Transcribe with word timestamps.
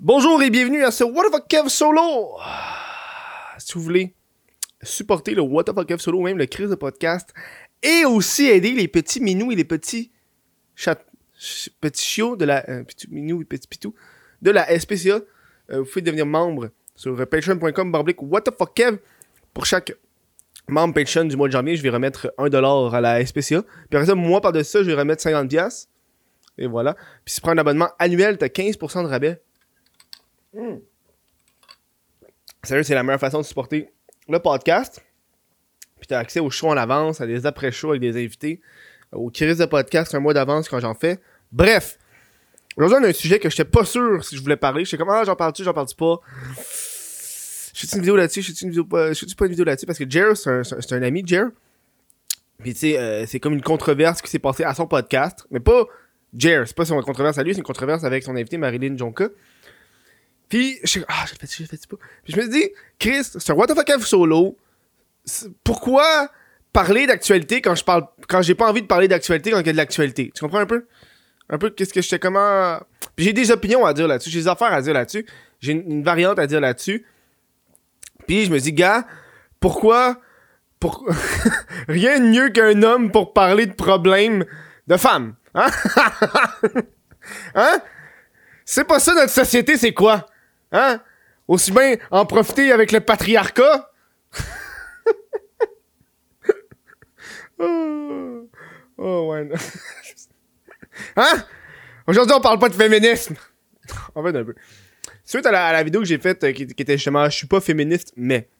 Bonjour 0.00 0.40
et 0.42 0.50
bienvenue 0.50 0.84
à 0.84 0.90
ce 0.90 1.02
What 1.04 1.24
the 1.28 1.32
fuck 1.32 1.48
Kev 1.48 1.68
Solo! 1.68 2.36
Si 3.58 3.72
vous 3.74 3.80
voulez 3.82 4.14
supporter 4.82 5.34
le 5.34 5.42
What 5.42 5.64
the 5.64 5.74
fuck 5.74 5.88
Kev 5.88 5.98
Solo, 6.00 6.20
même 6.20 6.38
le 6.38 6.46
crise 6.46 6.70
de 6.70 6.74
podcast, 6.76 7.30
et 7.82 8.04
aussi 8.04 8.46
aider 8.46 8.70
les 8.72 8.86
petits 8.88 9.20
minous 9.20 9.50
et 9.50 9.56
les 9.56 9.64
petits 9.64 10.12
chat, 10.76 11.00
ch- 11.36 11.70
petits 11.80 12.04
chiots 12.04 12.36
de 12.36 12.44
la 12.44 12.68
euh, 12.70 12.84
et 13.12 13.88
de 14.40 14.50
la 14.52 14.78
SPCA, 14.78 15.20
euh, 15.70 15.80
vous 15.80 15.84
pouvez 15.84 16.02
devenir 16.02 16.26
membre 16.26 16.70
sur 16.94 17.18
euh, 17.18 17.26
patreon.com 17.26 17.90
barblique 17.90 18.22
What 18.22 18.42
the 18.42 18.54
fuck 18.56 18.74
Kev 18.74 18.98
pour 19.52 19.66
chaque 19.66 19.92
membre 20.68 20.94
Patreon 20.94 21.24
du 21.24 21.36
mois 21.36 21.48
de 21.48 21.52
janvier, 21.52 21.74
je 21.74 21.82
vais 21.82 21.90
remettre 21.90 22.32
1$ 22.38 22.94
à 22.94 23.00
la 23.00 23.26
SPCA. 23.26 23.62
Puis 23.62 23.96
après 23.96 24.06
ça, 24.06 24.14
moi 24.14 24.40
par 24.40 24.52
de 24.52 24.62
ça, 24.62 24.80
je 24.82 24.86
vais 24.90 24.94
remettre 24.94 25.24
50$. 25.24 25.86
Et 26.58 26.66
voilà. 26.68 26.94
Puis 27.24 27.34
si 27.34 27.36
tu 27.36 27.40
prends 27.40 27.52
un 27.52 27.58
abonnement 27.58 27.88
annuel, 27.98 28.38
t'as 28.38 28.46
15% 28.46 29.02
de 29.02 29.08
rabais. 29.08 29.42
Sérieux, 32.62 32.82
c'est 32.82 32.94
la 32.94 33.02
meilleure 33.02 33.20
façon 33.20 33.38
de 33.38 33.44
supporter 33.44 33.90
le 34.28 34.38
podcast. 34.40 35.02
Puis 35.98 36.06
t'as 36.06 36.18
accès 36.18 36.40
aux 36.40 36.50
shows 36.50 36.68
en 36.68 36.76
avance, 36.76 37.20
à 37.20 37.26
des 37.26 37.46
après-shows 37.46 37.90
avec 37.90 38.00
des 38.00 38.16
invités, 38.22 38.60
aux 39.12 39.30
crises 39.30 39.58
de 39.58 39.64
podcast 39.64 40.14
un 40.14 40.20
mois 40.20 40.34
d'avance 40.34 40.68
quand 40.68 40.80
j'en 40.80 40.94
fais. 40.94 41.18
Bref, 41.50 41.98
aujourd'hui 42.76 42.98
on 43.00 43.04
a 43.04 43.08
un 43.08 43.12
sujet 43.12 43.38
que 43.38 43.50
j'étais 43.50 43.64
pas 43.64 43.84
sûr 43.84 44.24
si 44.24 44.36
je 44.36 44.42
voulais 44.42 44.56
parler. 44.56 44.84
J'étais 44.84 44.98
comme, 44.98 45.10
ah, 45.10 45.24
j'en 45.24 45.36
parle-tu, 45.36 45.64
j'en 45.64 45.72
parle-tu 45.72 45.96
pas? 45.96 46.20
Je 47.74 47.86
fais 47.86 47.96
une 47.96 48.00
vidéo 48.00 48.16
là-dessus, 48.16 48.42
je 48.42 48.52
fais 48.52 48.64
une 48.64 48.70
vidéo 48.70 48.84
pas, 48.84 49.14
fais 49.14 49.26
pas 49.36 49.46
une 49.46 49.50
vidéo 49.50 49.64
là-dessus? 49.64 49.86
Parce 49.86 49.98
que 49.98 50.08
Jer, 50.08 50.36
c'est 50.36 50.92
un, 50.92 51.02
ami 51.02 51.22
Jer. 51.24 51.48
Puis 52.58 52.74
tu 52.74 52.80
sais, 52.80 52.98
euh, 52.98 53.24
c'est 53.26 53.38
comme 53.38 53.54
une 53.54 53.62
controverse 53.62 54.20
qui 54.20 54.30
s'est 54.30 54.40
passée 54.40 54.64
à 54.64 54.74
son 54.74 54.86
podcast, 54.86 55.46
mais 55.50 55.60
pas 55.60 55.84
Jer, 56.36 56.66
c'est 56.66 56.76
pas 56.76 56.84
son 56.84 57.00
controverse 57.02 57.38
à 57.38 57.44
lui, 57.44 57.54
c'est 57.54 57.60
une 57.60 57.64
controverse 57.64 58.02
avec 58.04 58.24
son 58.24 58.34
invité 58.34 58.58
Marilyn 58.58 58.96
Jonka. 58.96 59.28
Puis, 60.48 60.78
je 60.84 61.00
ah, 61.08 61.24
je 61.26 61.32
le 61.32 61.38
fais-tu, 61.38 61.56
je 61.58 61.62
le 61.62 61.68
fais-tu 61.68 61.88
pas? 61.88 61.96
Puis 62.24 62.32
je 62.34 62.40
me 62.40 62.48
dis, 62.48 62.70
Chris, 62.98 63.24
c'est 63.24 63.50
un 63.50 63.54
What 63.54 63.66
the 63.66 63.74
fuck 63.74 64.02
solo. 64.02 64.56
Pourquoi 65.62 66.30
parler 66.72 67.06
d'actualité 67.06 67.60
quand 67.60 67.74
je 67.74 67.84
parle, 67.84 68.06
quand 68.28 68.40
j'ai 68.40 68.54
pas 68.54 68.68
envie 68.68 68.82
de 68.82 68.86
parler 68.86 69.08
d'actualité 69.08 69.50
quand 69.50 69.60
il 69.60 69.66
y 69.66 69.70
a 69.70 69.72
de 69.72 69.76
l'actualité? 69.76 70.32
Tu 70.34 70.40
comprends 70.40 70.58
un 70.58 70.66
peu? 70.66 70.86
Un 71.50 71.58
peu 71.58 71.70
qu'est-ce 71.70 71.92
que 71.92 72.00
j'étais 72.00 72.18
comment. 72.18 72.78
Puis 73.14 73.26
j'ai 73.26 73.32
des 73.32 73.50
opinions 73.50 73.84
à 73.84 73.92
dire 73.92 74.08
là-dessus, 74.08 74.30
j'ai 74.30 74.40
des 74.40 74.48
affaires 74.48 74.72
à 74.72 74.80
dire 74.80 74.94
là-dessus, 74.94 75.26
j'ai 75.60 75.72
une, 75.72 75.90
une 75.90 76.02
variante 76.02 76.38
à 76.38 76.46
dire 76.46 76.60
là-dessus. 76.60 77.04
Puis 78.26 78.44
je 78.44 78.50
me 78.50 78.58
dis, 78.58 78.72
gars, 78.72 79.06
pourquoi. 79.60 80.20
Pour... 80.80 81.04
Rien 81.88 82.20
de 82.20 82.26
mieux 82.26 82.50
qu'un 82.50 82.82
homme 82.82 83.10
pour 83.10 83.32
parler 83.32 83.66
de 83.66 83.72
problèmes 83.72 84.44
de 84.86 84.96
femmes. 84.96 85.34
Hein? 85.54 85.66
hein? 87.54 87.80
C'est 88.64 88.84
pas 88.84 89.00
ça 89.00 89.14
notre 89.14 89.32
société, 89.32 89.76
c'est 89.76 89.92
quoi? 89.92 90.26
Hein? 90.72 91.00
Aussi 91.46 91.70
bien 91.72 91.96
en 92.10 92.26
profiter 92.26 92.72
avec 92.72 92.92
le 92.92 93.00
patriarcat? 93.00 93.90
oh, 97.58 98.48
oh, 98.98 99.28
ouais. 99.30 99.48
hein? 101.16 101.44
Aujourd'hui, 102.06 102.34
on 102.36 102.40
parle 102.40 102.58
pas 102.58 102.68
de 102.68 102.74
féminisme. 102.74 103.36
En 104.14 104.22
fait, 104.22 104.36
un 104.36 104.44
peu. 104.44 104.54
Suite 105.24 105.46
à 105.46 105.50
la, 105.50 105.68
à 105.68 105.72
la 105.72 105.82
vidéo 105.82 106.02
que 106.02 106.06
j'ai 106.06 106.18
faite, 106.18 106.44
euh, 106.44 106.52
qui, 106.52 106.66
qui 106.66 106.82
était 106.82 106.98
justement 106.98 107.24
Je 107.30 107.36
suis 107.36 107.46
pas 107.46 107.60
féministe, 107.60 108.12
mais. 108.16 108.50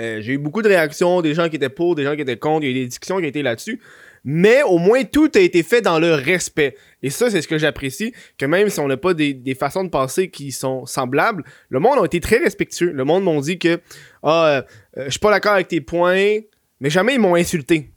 Euh, 0.00 0.20
j'ai 0.20 0.32
eu 0.34 0.38
beaucoup 0.38 0.62
de 0.62 0.68
réactions, 0.68 1.20
des 1.22 1.34
gens 1.34 1.48
qui 1.48 1.56
étaient 1.56 1.68
pour, 1.68 1.94
des 1.94 2.04
gens 2.04 2.14
qui 2.14 2.22
étaient 2.22 2.36
contre, 2.38 2.64
il 2.64 2.70
y 2.70 2.74
a 2.74 2.76
eu 2.76 2.80
des 2.80 2.86
discussions 2.86 3.18
qui 3.18 3.24
ont 3.24 3.28
été 3.28 3.42
là-dessus. 3.42 3.80
Mais 4.24 4.62
au 4.62 4.78
moins, 4.78 5.02
tout 5.02 5.30
a 5.34 5.40
été 5.40 5.62
fait 5.64 5.80
dans 5.80 5.98
le 5.98 6.14
respect. 6.14 6.76
Et 7.02 7.10
ça, 7.10 7.28
c'est 7.28 7.42
ce 7.42 7.48
que 7.48 7.58
j'apprécie, 7.58 8.12
que 8.38 8.46
même 8.46 8.68
si 8.68 8.78
on 8.78 8.86
n'a 8.86 8.96
pas 8.96 9.14
des, 9.14 9.34
des 9.34 9.54
façons 9.56 9.82
de 9.82 9.88
penser 9.90 10.30
qui 10.30 10.52
sont 10.52 10.86
semblables, 10.86 11.42
le 11.70 11.80
monde 11.80 11.98
a 12.00 12.04
été 12.04 12.20
très 12.20 12.38
respectueux. 12.38 12.92
Le 12.92 13.04
monde 13.04 13.24
m'ont 13.24 13.40
dit 13.40 13.58
que 13.58 13.80
ah, 14.22 14.62
euh, 14.96 15.04
je 15.06 15.10
suis 15.10 15.18
pas 15.18 15.30
d'accord 15.32 15.54
avec 15.54 15.66
tes 15.68 15.80
points, 15.80 16.38
mais 16.80 16.88
jamais 16.88 17.14
ils 17.14 17.20
m'ont 17.20 17.34
insulté. 17.34 17.90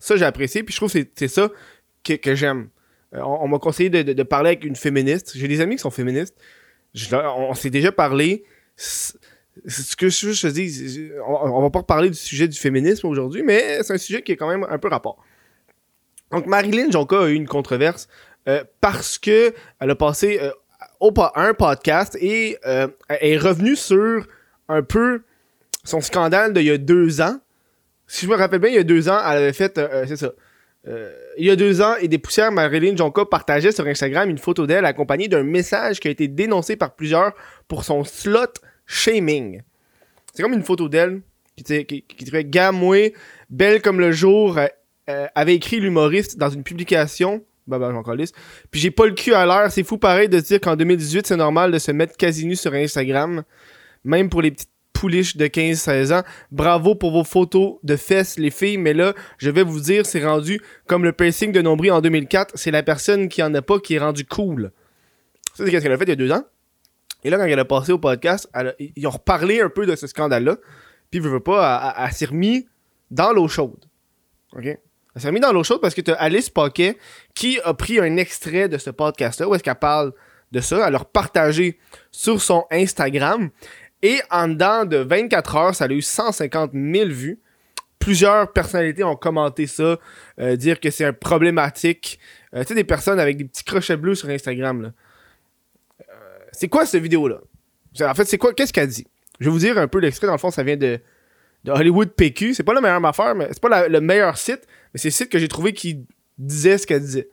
Ça, 0.00 0.16
j'ai 0.16 0.24
apprécié, 0.24 0.64
puis 0.64 0.72
je 0.72 0.78
trouve 0.78 0.92
que 0.92 0.98
c'est- 1.14 1.28
ça 1.28 1.50
que, 2.02 2.14
que 2.14 2.34
j'aime. 2.34 2.68
On 3.12 3.46
m'a 3.46 3.58
conseillé 3.58 3.90
de, 3.90 4.02
de- 4.02 4.22
parler 4.24 4.48
avec 4.48 4.64
une 4.64 4.74
féministe. 4.74 5.32
J'ai 5.36 5.46
des 5.46 5.60
amis 5.60 5.76
qui 5.76 5.82
sont 5.82 5.90
féministes. 5.90 6.34
On 7.12 7.54
s'est 7.54 7.70
déjà 7.70 7.92
parlé. 7.92 8.44
Ce 9.66 9.96
que 9.96 10.08
je, 10.08 10.48
dis, 10.48 11.10
on, 11.26 11.32
on 11.32 11.62
va 11.62 11.70
pas 11.70 11.82
parler 11.82 12.08
du 12.08 12.16
sujet 12.16 12.48
du 12.48 12.58
féminisme 12.58 13.06
aujourd'hui, 13.06 13.42
mais 13.42 13.82
c'est 13.82 13.92
un 13.92 13.98
sujet 13.98 14.22
qui 14.22 14.32
est 14.32 14.36
quand 14.36 14.48
même 14.48 14.66
un 14.68 14.78
peu 14.78 14.88
rapport. 14.88 15.22
Donc 16.30 16.46
Marilyn 16.46 16.90
Jonka 16.90 17.24
a 17.24 17.28
eu 17.28 17.34
une 17.34 17.46
controverse 17.46 18.08
euh, 18.48 18.64
parce 18.80 19.18
que 19.18 19.52
elle 19.78 19.90
a 19.90 19.94
passé 19.94 20.38
euh, 20.42 20.50
au 20.98 21.12
un 21.34 21.54
podcast 21.54 22.16
et 22.20 22.58
euh, 22.66 22.88
est 23.08 23.36
revenue 23.36 23.76
sur 23.76 24.26
un 24.68 24.82
peu 24.82 25.22
son 25.84 26.00
scandale 26.00 26.54
d'il 26.54 26.64
y 26.64 26.70
a 26.70 26.78
deux 26.78 27.20
ans. 27.20 27.38
Si 28.06 28.26
je 28.26 28.30
me 28.30 28.36
rappelle 28.36 28.60
bien, 28.60 28.70
il 28.70 28.76
y 28.76 28.78
a 28.78 28.84
deux 28.84 29.08
ans, 29.08 29.18
elle 29.18 29.38
avait 29.38 29.52
fait, 29.52 29.78
euh, 29.78 30.04
c'est 30.06 30.16
ça. 30.16 30.32
Il 31.38 31.46
y 31.46 31.50
a 31.50 31.54
deux 31.54 31.80
ans, 31.80 31.94
et 32.00 32.08
des 32.08 32.18
poussières, 32.18 32.50
Marilyn 32.50 32.96
Jonka 32.96 33.24
partageait 33.24 33.70
sur 33.70 33.86
Instagram 33.86 34.28
une 34.28 34.38
photo 34.38 34.66
d'elle 34.66 34.84
accompagnée 34.84 35.28
d'un 35.28 35.44
message 35.44 36.00
qui 36.00 36.08
a 36.08 36.10
été 36.10 36.26
dénoncé 36.26 36.74
par 36.74 36.96
plusieurs 36.96 37.32
pour 37.68 37.84
son 37.84 38.02
slot 38.02 38.54
shaming. 38.86 39.62
C'est 40.34 40.42
comme 40.42 40.52
une 40.52 40.62
photo 40.62 40.88
d'elle 40.88 41.22
qui, 41.56 41.84
qui, 41.84 42.02
qui 42.02 42.24
dirait 42.24 42.44
Gamoué, 42.44 43.14
belle 43.50 43.82
comme 43.82 44.00
le 44.00 44.12
jour, 44.12 44.58
euh, 44.58 44.66
euh, 45.08 45.26
avait 45.34 45.54
écrit 45.54 45.80
l'humoriste 45.80 46.38
dans 46.38 46.48
une 46.48 46.62
publication. 46.62 47.44
Bah 47.66 47.78
bah, 47.78 47.90
j'en 47.92 48.02
calisse. 48.02 48.32
Puis 48.70 48.80
j'ai 48.80 48.90
pas 48.90 49.06
le 49.06 49.12
cul 49.12 49.34
à 49.34 49.46
l'air. 49.46 49.70
C'est 49.70 49.84
fou 49.84 49.98
pareil 49.98 50.28
de 50.28 50.40
dire 50.40 50.60
qu'en 50.60 50.76
2018, 50.76 51.26
c'est 51.26 51.36
normal 51.36 51.70
de 51.70 51.78
se 51.78 51.92
mettre 51.92 52.16
quasi 52.16 52.46
nu 52.46 52.56
sur 52.56 52.72
Instagram. 52.74 53.44
Même 54.04 54.28
pour 54.28 54.42
les 54.42 54.50
petites 54.50 54.70
pouliches 54.92 55.36
de 55.36 55.46
15-16 55.46 56.12
ans. 56.12 56.22
Bravo 56.50 56.94
pour 56.94 57.10
vos 57.10 57.24
photos 57.24 57.74
de 57.82 57.96
fesses, 57.96 58.38
les 58.38 58.50
filles. 58.50 58.78
Mais 58.78 58.94
là, 58.94 59.14
je 59.38 59.50
vais 59.50 59.62
vous 59.62 59.80
dire, 59.80 60.06
c'est 60.06 60.24
rendu 60.24 60.60
comme 60.86 61.04
le 61.04 61.12
piercing 61.12 61.52
de 61.52 61.60
nombril 61.60 61.92
en 61.92 62.00
2004. 62.00 62.52
C'est 62.54 62.70
la 62.70 62.82
personne 62.82 63.28
qui 63.28 63.42
en 63.42 63.52
a 63.54 63.62
pas 63.62 63.78
qui 63.80 63.94
est 63.94 63.98
rendu 63.98 64.24
cool. 64.24 64.70
Ça, 65.54 65.64
c'est 65.66 65.72
ce 65.72 65.82
qu'elle 65.82 65.92
a 65.92 65.98
fait 65.98 66.04
il 66.04 66.10
y 66.10 66.12
a 66.12 66.16
deux 66.16 66.32
ans? 66.32 66.44
Et 67.24 67.30
là, 67.30 67.36
quand 67.36 67.44
elle 67.44 67.58
a 67.58 67.64
passé 67.64 67.92
au 67.92 67.98
podcast, 67.98 68.48
ils 68.78 69.06
ont 69.06 69.10
reparlé 69.10 69.60
un 69.60 69.68
peu 69.68 69.86
de 69.86 69.94
ce 69.94 70.06
scandale-là. 70.06 70.56
Puis, 71.10 71.20
veut, 71.20 71.30
veut 71.30 71.40
pas, 71.40 71.94
elle, 71.98 72.12
s'est 72.12 72.26
remis 72.26 72.66
dans 73.10 73.32
l'eau 73.32 73.48
chaude. 73.48 73.84
OK? 74.56 74.64
Elle 74.64 75.20
s'est 75.20 75.28
remis 75.28 75.40
dans 75.40 75.52
l'eau 75.52 75.62
chaude 75.62 75.80
parce 75.80 75.94
que 75.94 76.00
t'as 76.00 76.14
Alice 76.14 76.48
Paquet 76.48 76.96
qui 77.34 77.60
a 77.64 77.74
pris 77.74 78.00
un 78.00 78.16
extrait 78.16 78.68
de 78.68 78.78
ce 78.78 78.90
podcast-là 78.90 79.48
où 79.48 79.54
est-ce 79.54 79.62
qu'elle 79.62 79.74
parle 79.74 80.12
de 80.52 80.60
ça. 80.60 80.86
Elle 80.86 80.92
l'a 80.92 81.00
partagé 81.00 81.78
sur 82.10 82.40
son 82.40 82.64
Instagram. 82.70 83.50
Et 84.02 84.20
en 84.30 84.48
dedans 84.48 84.84
de 84.84 84.96
24 84.96 85.56
heures, 85.56 85.74
ça 85.74 85.84
a 85.84 85.88
eu 85.88 86.02
150 86.02 86.72
000 86.72 87.08
vues. 87.10 87.40
Plusieurs 87.98 88.52
personnalités 88.52 89.04
ont 89.04 89.14
commenté 89.14 89.68
ça, 89.68 89.98
euh, 90.40 90.56
dire 90.56 90.80
que 90.80 90.90
c'est 90.90 91.04
un 91.04 91.12
problématique. 91.12 92.18
Euh, 92.54 92.62
tu 92.62 92.68
sais, 92.68 92.74
des 92.74 92.82
personnes 92.82 93.20
avec 93.20 93.36
des 93.36 93.44
petits 93.44 93.62
crochets 93.62 93.96
bleus 93.96 94.16
sur 94.16 94.28
Instagram, 94.28 94.82
là. 94.82 94.92
C'est 96.52 96.68
quoi 96.68 96.86
cette 96.86 97.02
vidéo-là? 97.02 97.40
En 98.02 98.14
fait, 98.14 98.24
c'est 98.24 98.38
quoi? 98.38 98.52
Qu'est-ce 98.54 98.72
qu'elle 98.72 98.88
dit? 98.88 99.06
Je 99.40 99.46
vais 99.46 99.50
vous 99.50 99.58
dire 99.58 99.76
un 99.78 99.88
peu 99.88 99.98
l'extrait. 99.98 100.26
Dans 100.26 100.32
le 100.34 100.38
fond, 100.38 100.50
ça 100.50 100.62
vient 100.62 100.76
de, 100.76 101.00
de 101.64 101.72
Hollywood 101.72 102.10
PQ. 102.10 102.54
C'est 102.54 102.62
pas 102.62 102.74
la 102.74 102.80
meilleure 102.80 103.04
affaire, 103.04 103.34
mais 103.34 103.48
c'est 103.50 103.60
pas 103.60 103.68
la- 103.68 103.88
le 103.88 104.00
meilleur 104.00 104.36
site, 104.38 104.60
mais 104.94 105.00
c'est 105.00 105.08
le 105.08 105.12
site 105.12 105.28
que 105.30 105.38
j'ai 105.38 105.48
trouvé 105.48 105.72
qui 105.72 106.04
disait 106.38 106.78
ce 106.78 106.86
qu'elle 106.86 107.00
disait. 107.00 107.28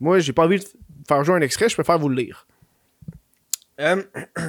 Moi, 0.00 0.18
j'ai 0.20 0.32
pas 0.32 0.44
envie 0.44 0.58
de 0.58 0.64
faire 1.08 1.24
jouer 1.24 1.36
un 1.36 1.40
extrait, 1.40 1.68
je 1.68 1.74
préfère 1.74 1.98
vous 1.98 2.08
le 2.08 2.16
lire. 2.16 2.46
Euh, 3.80 4.02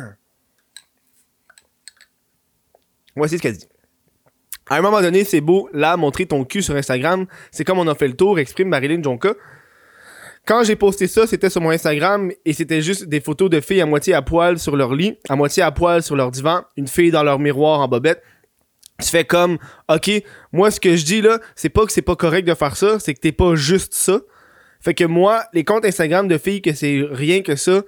Voici 3.15 3.37
ce 3.37 3.41
qu'elle 3.41 3.57
dit. 3.57 3.67
À 4.69 4.77
un 4.77 4.81
moment 4.81 5.01
donné, 5.01 5.23
c'est 5.23 5.41
beau, 5.41 5.67
là, 5.73 5.97
montrer 5.97 6.25
ton 6.27 6.45
cul 6.45 6.61
sur 6.61 6.75
Instagram, 6.75 7.25
c'est 7.51 7.63
comme 7.63 7.79
on 7.79 7.87
a 7.87 7.95
fait 7.95 8.07
le 8.07 8.15
tour, 8.15 8.37
exprime 8.39 8.69
Marilyn 8.69 9.01
Jonka. 9.01 9.33
Quand 10.45 10.63
j'ai 10.63 10.75
posté 10.75 11.07
ça, 11.07 11.27
c'était 11.27 11.49
sur 11.49 11.61
mon 11.61 11.69
Instagram 11.69 12.31
et 12.43 12.53
c'était 12.53 12.81
juste 12.81 13.05
des 13.05 13.19
photos 13.19 13.49
de 13.49 13.61
filles 13.61 13.81
à 13.81 13.85
moitié 13.85 14.13
à 14.13 14.21
poil 14.21 14.57
sur 14.57 14.75
leur 14.75 14.95
lit, 14.95 15.17
à 15.29 15.35
moitié 15.35 15.61
à 15.63 15.71
poil 15.71 16.01
sur 16.01 16.15
leur 16.15 16.31
divan, 16.31 16.63
une 16.75 16.87
fille 16.87 17.11
dans 17.11 17.23
leur 17.23 17.39
miroir 17.39 17.79
en 17.81 17.87
bobette. 17.87 18.23
Tu 18.99 19.07
fais 19.07 19.23
comme, 19.23 19.59
ok, 19.87 20.11
moi 20.51 20.71
ce 20.71 20.79
que 20.79 20.95
je 20.95 21.05
dis 21.05 21.21
là, 21.21 21.39
c'est 21.55 21.69
pas 21.69 21.85
que 21.85 21.91
c'est 21.91 22.01
pas 22.01 22.15
correct 22.15 22.47
de 22.47 22.53
faire 22.53 22.75
ça, 22.75 22.99
c'est 22.99 23.13
que 23.13 23.19
t'es 23.19 23.31
pas 23.31 23.55
juste 23.55 23.93
ça. 23.93 24.21
Fait 24.81 24.93
que 24.93 25.03
moi, 25.03 25.43
les 25.53 25.63
comptes 25.63 25.85
Instagram 25.85 26.27
de 26.27 26.37
filles 26.37 26.61
que 26.61 26.73
c'est 26.73 27.03
rien 27.11 27.41
que 27.41 27.55
ça, 27.55 27.83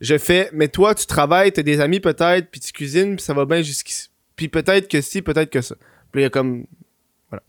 je 0.00 0.18
fais, 0.18 0.50
mais 0.52 0.68
toi 0.68 0.94
tu 0.94 1.06
travailles, 1.06 1.52
t'as 1.52 1.62
des 1.62 1.80
amis 1.80 2.00
peut-être, 2.00 2.50
puis 2.50 2.60
tu 2.60 2.72
cuisines, 2.72 3.16
puis 3.16 3.24
ça 3.24 3.32
va 3.32 3.44
bien 3.44 3.62
jusqu'ici. 3.62 4.10
Puis 4.36 4.48
peut-être 4.48 4.88
que 4.88 5.00
si, 5.00 5.22
peut-être 5.22 5.50
que 5.50 5.62
ça. 5.62 5.76
Puis 6.10 6.20
il 6.20 6.24
y 6.24 6.26
a 6.26 6.30
comme, 6.30 6.66
voilà. 7.30 7.42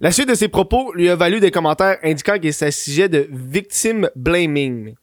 La 0.00 0.12
suite 0.12 0.28
de 0.28 0.34
ses 0.34 0.48
propos 0.48 0.92
lui 0.94 1.08
a 1.08 1.16
valu 1.16 1.40
des 1.40 1.50
commentaires 1.50 1.98
indiquant 2.02 2.38
qu'il 2.38 2.54
s'agissait 2.54 3.08
de 3.08 3.28
victim 3.30 4.08
blaming. 4.14 4.94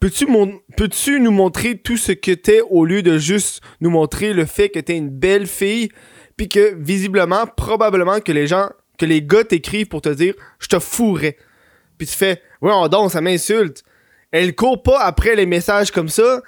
Peux-tu 0.00 1.20
nous 1.20 1.30
montrer 1.30 1.78
tout 1.78 1.96
ce 1.96 2.12
que 2.12 2.32
t'es 2.32 2.60
au 2.60 2.84
lieu 2.84 3.02
de 3.02 3.18
juste 3.18 3.62
nous 3.80 3.90
montrer 3.90 4.34
le 4.34 4.44
fait 4.44 4.68
que 4.68 4.78
t'es 4.78 4.96
une 4.96 5.08
belle 5.08 5.46
fille 5.46 5.88
puis 6.36 6.48
que 6.48 6.74
visiblement 6.74 7.46
probablement 7.46 8.20
que 8.20 8.32
les 8.32 8.46
gens 8.46 8.68
que 8.98 9.06
les 9.06 9.22
gars 9.22 9.44
t'écrivent 9.44 9.88
pour 9.88 10.02
te 10.02 10.10
dire 10.10 10.34
je 10.58 10.68
te 10.68 10.78
fourrais 10.78 11.36
puis 11.96 12.06
tu 12.06 12.14
fais 12.14 12.42
ouais 12.60 12.72
on 12.72 12.86
danse 12.88 13.12
ça 13.12 13.20
m'insulte 13.20 13.82
elle 14.34 14.56
court 14.56 14.82
pas 14.82 15.00
après 15.00 15.36
les 15.36 15.46
messages 15.46 15.92
comme 15.92 16.08
ça, 16.08 16.42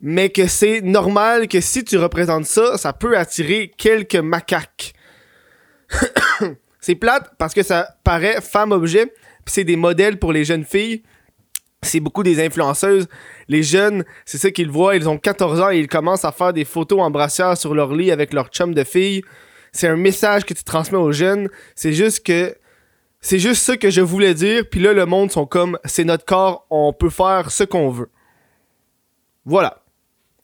mais 0.00 0.28
que 0.28 0.46
c'est 0.46 0.80
normal 0.80 1.48
que 1.48 1.60
si 1.60 1.82
tu 1.82 1.98
représentes 1.98 2.44
ça, 2.44 2.78
ça 2.78 2.92
peut 2.92 3.18
attirer 3.18 3.72
quelques 3.76 4.14
macaques. 4.14 4.92
c'est 6.80 6.94
plate 6.94 7.32
parce 7.38 7.54
que 7.54 7.62
ça 7.62 7.96
paraît 8.04 8.40
femme-objet, 8.40 9.12
c'est 9.46 9.64
des 9.64 9.76
modèles 9.76 10.18
pour 10.18 10.32
les 10.32 10.44
jeunes 10.44 10.64
filles. 10.64 11.02
C'est 11.82 12.00
beaucoup 12.00 12.22
des 12.22 12.44
influenceuses. 12.44 13.08
Les 13.48 13.62
jeunes, 13.62 14.04
c'est 14.26 14.38
ça 14.38 14.50
qu'ils 14.50 14.70
voient, 14.70 14.96
ils 14.96 15.08
ont 15.08 15.18
14 15.18 15.60
ans 15.60 15.70
et 15.70 15.78
ils 15.78 15.88
commencent 15.88 16.26
à 16.26 16.32
faire 16.32 16.52
des 16.52 16.66
photos 16.66 17.00
en 17.00 17.10
brassière 17.10 17.56
sur 17.56 17.74
leur 17.74 17.94
lit 17.94 18.10
avec 18.10 18.32
leur 18.32 18.48
chum 18.48 18.74
de 18.74 18.84
filles. 18.84 19.22
C'est 19.72 19.88
un 19.88 19.96
message 19.96 20.44
que 20.44 20.52
tu 20.52 20.62
transmets 20.62 20.98
aux 20.98 21.12
jeunes. 21.12 21.48
C'est 21.74 21.92
juste 21.92 22.24
que 22.24 22.54
c'est 23.20 23.38
juste 23.38 23.62
ça 23.62 23.76
que 23.76 23.90
je 23.90 24.00
voulais 24.00 24.34
dire. 24.34 24.64
Puis 24.70 24.80
là, 24.80 24.92
le 24.92 25.06
monde 25.06 25.30
sont 25.30 25.46
comme, 25.46 25.78
c'est 25.84 26.04
notre 26.04 26.24
corps, 26.24 26.66
on 26.70 26.92
peut 26.92 27.10
faire 27.10 27.50
ce 27.50 27.64
qu'on 27.64 27.90
veut. 27.90 28.10
Voilà. 29.44 29.82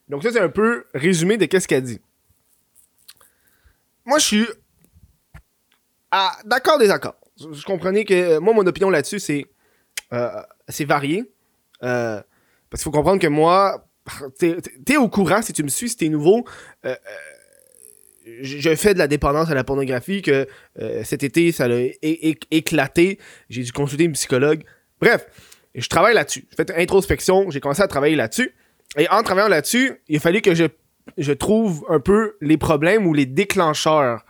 Donc 0.09 0.23
ça, 0.23 0.31
c'est 0.33 0.41
un 0.41 0.49
peu 0.49 0.85
résumé 0.95 1.37
de 1.37 1.47
qu'est-ce 1.47 1.69
qu'elle 1.69 1.83
dit. 1.83 2.01
Moi, 4.05 4.19
je 4.19 4.25
suis 4.25 4.47
ah, 6.11 6.37
d'accord, 6.45 6.79
désaccord. 6.79 7.17
Je 7.39 7.65
comprenais 7.65 8.05
que 8.05 8.15
euh, 8.15 8.41
moi, 8.41 8.55
mon 8.55 8.67
opinion 8.67 8.91
là-dessus, 8.91 9.19
c'est 9.19 9.47
euh, 10.13 10.43
c'est 10.69 10.85
varié. 10.85 11.25
Euh, 11.83 12.21
parce 12.71 12.83
qu'il 12.83 12.85
faut 12.85 12.97
comprendre 12.97 13.21
que 13.21 13.27
moi, 13.27 13.89
t'es 14.39 14.57
es 14.89 14.97
au 14.97 15.09
courant 15.09 15.43
si 15.43 15.53
tu 15.53 15.63
me 15.63 15.69
suis, 15.69 15.89
si 15.89 15.97
t'es 15.97 16.09
nouveau. 16.09 16.45
Euh, 16.85 16.95
je 18.43 18.75
fais 18.75 18.93
de 18.93 18.99
la 18.99 19.07
dépendance 19.07 19.51
à 19.51 19.55
la 19.55 19.63
pornographie, 19.63 20.21
que 20.21 20.49
cet 21.05 21.23
été, 21.23 21.53
ça 21.53 21.67
a 21.67 21.91
éclaté. 22.03 23.21
J'ai 23.49 23.63
dû 23.63 23.71
consulter 23.71 24.03
une 24.03 24.15
psychologue. 24.15 24.65
Bref, 25.01 25.29
je 25.77 25.89
travaille 25.89 26.15
là-dessus. 26.15 26.45
J'ai 26.51 26.57
fait 26.57 26.73
une 26.73 26.81
introspection, 26.81 27.51
j'ai 27.51 27.61
commencé 27.61 27.83
à 27.83 27.87
travailler 27.87 28.17
là-dessus. 28.17 28.53
Et 28.99 29.09
en 29.11 29.23
travaillant 29.23 29.47
là-dessus, 29.47 30.03
il 30.09 30.17
a 30.17 30.19
fallu 30.19 30.41
que 30.41 30.57
je, 30.57 30.65
je 31.19 31.33
trouve 31.33 31.85
un 31.89 32.01
peu 32.01 32.37
les 32.41 32.57
problèmes 32.57 33.07
ou 33.07 33.15
les 33.15 33.27
déclencheurs. 33.27 34.26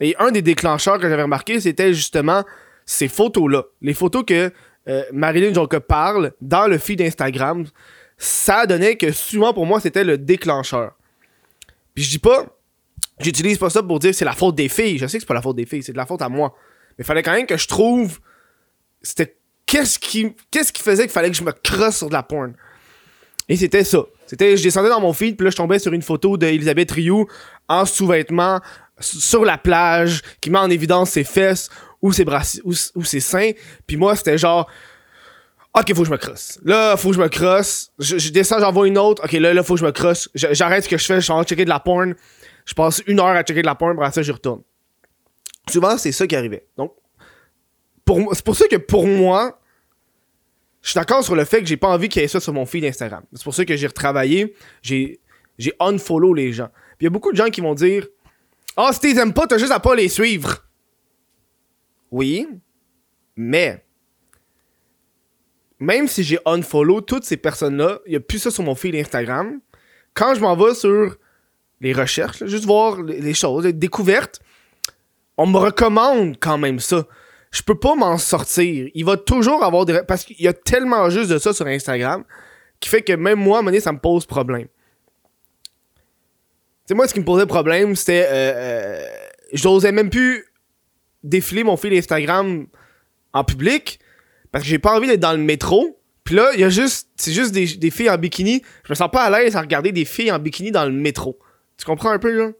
Et 0.00 0.14
un 0.18 0.30
des 0.30 0.42
déclencheurs 0.42 0.98
que 0.98 1.08
j'avais 1.08 1.22
remarqué, 1.22 1.60
c'était 1.60 1.94
justement 1.94 2.44
ces 2.84 3.08
photos-là. 3.08 3.64
Les 3.80 3.94
photos 3.94 4.24
que 4.26 4.52
euh, 4.88 5.02
Marilyn 5.12 5.52
Jonka 5.52 5.80
parle 5.80 6.32
dans 6.40 6.66
le 6.66 6.78
feed 6.78 7.00
Instagram, 7.00 7.64
ça 8.18 8.66
donnait 8.66 8.96
que 8.96 9.10
souvent 9.12 9.52
pour 9.52 9.66
moi, 9.66 9.80
c'était 9.80 10.04
le 10.04 10.18
déclencheur. 10.18 10.92
Puis 11.94 12.04
je 12.04 12.10
dis 12.10 12.18
pas, 12.18 12.46
j'utilise 13.18 13.58
pas 13.58 13.70
ça 13.70 13.82
pour 13.82 13.98
dire 13.98 14.14
c'est 14.14 14.24
la 14.24 14.32
faute 14.32 14.54
des 14.54 14.68
filles. 14.68 14.98
Je 14.98 15.06
sais 15.06 15.18
que 15.18 15.22
c'est 15.22 15.28
pas 15.28 15.34
la 15.34 15.42
faute 15.42 15.56
des 15.56 15.66
filles, 15.66 15.82
c'est 15.82 15.92
de 15.92 15.96
la 15.96 16.06
faute 16.06 16.22
à 16.22 16.28
moi. 16.28 16.54
Mais 16.96 17.02
il 17.02 17.04
fallait 17.04 17.22
quand 17.22 17.32
même 17.32 17.46
que 17.46 17.56
je 17.56 17.66
trouve, 17.66 18.20
c'était 19.02 19.36
qu'est-ce 19.64 19.98
qui, 19.98 20.34
qu'est-ce 20.50 20.72
qui 20.72 20.82
faisait 20.82 21.04
qu'il 21.04 21.12
fallait 21.12 21.30
que 21.30 21.36
je 21.36 21.42
me 21.42 21.52
crosse 21.52 21.96
sur 21.96 22.08
de 22.08 22.12
la 22.12 22.22
porn. 22.22 22.54
Et 23.48 23.56
c'était 23.56 23.84
ça. 23.84 24.04
C'était, 24.26 24.56
je 24.56 24.62
descendais 24.62 24.88
dans 24.88 25.00
mon 25.00 25.12
feed, 25.12 25.36
puis 25.36 25.44
là, 25.44 25.50
je 25.50 25.56
tombais 25.56 25.78
sur 25.78 25.92
une 25.92 26.02
photo 26.02 26.36
d'Elisabeth 26.36 26.90
Rioux 26.90 27.26
en 27.68 27.84
sous-vêtements 27.84 28.60
sur 29.00 29.44
la 29.44 29.58
plage, 29.58 30.22
qui 30.40 30.50
met 30.50 30.58
en 30.58 30.70
évidence 30.70 31.10
ses 31.10 31.24
fesses 31.24 31.68
ou 32.02 32.12
ses 32.12 32.24
bras 32.24 32.42
ou, 32.64 33.04
ses 33.04 33.20
seins. 33.20 33.50
Puis 33.86 33.96
moi, 33.96 34.16
c'était 34.16 34.38
genre, 34.38 34.70
ok, 35.74 35.94
faut 35.94 36.02
que 36.02 36.06
je 36.06 36.12
me 36.12 36.16
crosse. 36.16 36.58
Là, 36.64 36.96
faut 36.96 37.10
que 37.10 37.16
je 37.16 37.20
me 37.20 37.28
crosse. 37.28 37.92
Je, 37.98 38.30
descends, 38.30 38.58
j'envoie 38.60 38.88
une 38.88 38.98
autre. 38.98 39.24
Ok, 39.24 39.32
là, 39.32 39.52
là, 39.52 39.62
faut 39.62 39.74
que 39.74 39.80
je 39.80 39.86
me 39.86 39.92
crosse. 39.92 40.28
J'arrête 40.34 40.84
ce 40.84 40.88
que 40.88 40.98
je 40.98 41.04
fais, 41.04 41.16
je 41.16 41.20
suis 41.20 41.32
en 41.32 41.36
train 41.36 41.42
de 41.42 41.48
checker 41.48 41.64
de 41.64 41.70
la 41.70 41.80
porn. 41.80 42.14
Je 42.64 42.74
passe 42.74 43.02
une 43.06 43.20
heure 43.20 43.26
à 43.26 43.42
checker 43.42 43.62
de 43.62 43.66
la 43.66 43.74
porn, 43.74 43.92
après 43.92 44.12
ça, 44.12 44.22
je 44.22 44.32
retourne. 44.32 44.62
Souvent, 45.70 45.98
c'est 45.98 46.12
ça 46.12 46.26
qui 46.26 46.36
arrivait. 46.36 46.66
Donc, 46.76 46.92
pour, 48.04 48.34
c'est 48.34 48.44
pour 48.44 48.56
ça 48.56 48.66
que 48.68 48.76
pour 48.76 49.06
moi, 49.06 49.60
je 50.80 50.90
suis 50.90 50.98
d'accord 50.98 51.24
sur 51.24 51.34
le 51.34 51.44
fait 51.44 51.60
que 51.60 51.66
j'ai 51.66 51.76
pas 51.76 51.88
envie 51.88 52.08
qu'il 52.08 52.22
y 52.22 52.24
ait 52.24 52.28
ça 52.28 52.38
sur 52.38 52.52
mon 52.52 52.64
feed 52.64 52.84
Instagram. 52.84 53.24
C'est 53.32 53.42
pour 53.42 53.54
ça 53.54 53.64
que 53.64 53.76
j'ai 53.76 53.88
retravaillé, 53.88 54.54
j'ai, 54.82 55.20
j'ai 55.58 55.72
unfollow 55.80 56.32
les 56.32 56.52
gens. 56.52 56.68
Puis 56.96 57.00
il 57.00 57.04
y 57.04 57.06
a 57.08 57.10
beaucoup 57.10 57.32
de 57.32 57.36
gens 57.36 57.48
qui 57.48 57.60
vont 57.60 57.74
dire 57.74 58.06
Ah, 58.76 58.88
oh, 58.88 58.92
si 58.92 59.00
t'es 59.00 59.18
aimes 59.18 59.32
pas, 59.32 59.46
t'as 59.46 59.58
juste 59.58 59.72
à 59.72 59.80
pas 59.80 59.94
les 59.94 60.08
suivre. 60.08 60.64
Oui, 62.10 62.46
mais 63.36 63.84
même 65.78 66.08
si 66.08 66.22
j'ai 66.22 66.38
unfollow 66.44 67.00
toutes 67.00 67.24
ces 67.24 67.36
personnes-là, 67.36 68.00
il 68.06 68.12
y 68.12 68.16
a 68.16 68.20
plus 68.20 68.38
ça 68.38 68.50
sur 68.50 68.64
mon 68.64 68.74
feed 68.74 68.94
Instagram. 68.94 69.60
Quand 70.14 70.34
je 70.34 70.40
m'en 70.40 70.56
vais 70.56 70.74
sur 70.74 71.16
les 71.80 71.92
recherches, 71.92 72.44
juste 72.46 72.64
voir 72.64 73.02
les 73.02 73.34
choses, 73.34 73.64
les 73.64 73.72
découvertes, 73.72 74.40
on 75.36 75.46
me 75.46 75.58
recommande 75.58 76.36
quand 76.40 76.58
même 76.58 76.80
ça 76.80 77.06
je 77.56 77.62
peux 77.62 77.78
pas 77.78 77.94
m'en 77.94 78.18
sortir. 78.18 78.90
Il 78.94 79.04
va 79.04 79.16
toujours 79.16 79.64
avoir 79.64 79.86
des... 79.86 80.00
Parce 80.06 80.24
qu'il 80.24 80.40
y 80.40 80.48
a 80.48 80.52
tellement 80.52 81.08
juste 81.08 81.30
de 81.30 81.38
ça 81.38 81.52
sur 81.52 81.66
Instagram 81.66 82.24
qui 82.80 82.88
fait 82.88 83.02
que 83.02 83.14
même 83.14 83.38
moi, 83.38 83.60
à 83.60 83.62
un 83.62 83.80
ça 83.80 83.92
me 83.92 83.98
pose 83.98 84.26
problème. 84.26 84.68
Sais, 86.86 86.94
moi, 86.94 87.08
ce 87.08 87.14
qui 87.14 87.20
me 87.20 87.24
posait 87.24 87.46
problème, 87.46 87.96
c'était... 87.96 88.26
Euh, 88.28 88.52
euh, 88.54 89.06
j'osais 89.52 89.92
même 89.92 90.10
plus 90.10 90.44
défiler 91.22 91.64
mon 91.64 91.76
fil 91.76 91.92
Instagram 91.92 92.66
en 93.32 93.44
public 93.44 93.98
parce 94.52 94.64
que 94.64 94.70
j'ai 94.70 94.78
pas 94.78 94.96
envie 94.96 95.08
d'être 95.08 95.20
dans 95.20 95.32
le 95.32 95.38
métro. 95.38 96.00
Puis 96.24 96.34
là, 96.34 96.50
il 96.54 96.60
y 96.60 96.64
a 96.64 96.70
juste... 96.70 97.08
C'est 97.16 97.32
juste 97.32 97.52
des, 97.52 97.66
des, 97.76 97.90
filles 97.90 98.10
en 98.10 98.18
bikini. 98.18 98.62
Je 98.84 98.92
me 98.92 98.94
sens 98.94 99.10
pas 99.10 99.24
à 99.24 99.30
l'aise 99.30 99.56
à 99.56 99.60
regarder 99.60 99.92
des 99.92 100.04
filles 100.04 100.30
en 100.30 100.38
bikini 100.38 100.70
dans 100.70 100.84
le 100.84 100.92
métro. 100.92 101.38
Tu 101.76 101.84
comprends 101.84 102.10
un 102.10 102.18
peu, 102.18 102.36
là? 102.36 102.52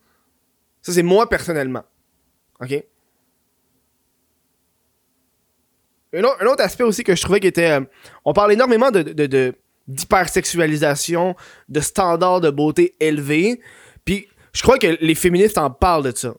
Ça, 0.83 0.93
c'est 0.93 1.03
moi, 1.03 1.29
personnellement. 1.29 1.85
OK? 2.61 2.85
Un 6.13 6.23
autre, 6.23 6.63
aspect 6.63 6.85
aussi 6.85 7.05
que 7.05 7.15
je 7.15 7.23
trouvais 7.23 7.41
qui 7.41 7.47
était. 7.47 7.73
Euh, 7.73 7.81
on 8.25 8.33
parle 8.33 8.53
énormément 8.53 8.91
de, 8.91 9.03
de, 9.03 9.55
d'hypersexualisation, 9.89 11.37
de 11.69 11.81
standards 11.81 12.41
de 12.41 12.51
beauté 12.51 12.97
élevés. 13.01 13.61
Puis 14.07 14.29
je 14.55 14.63
crois 14.63 14.79
que 14.79 14.97
les 15.03 15.15
féministes 15.15 15.59
en 15.59 15.71
parlent 15.71 16.05
de 16.05 16.17
ça. 16.17 16.35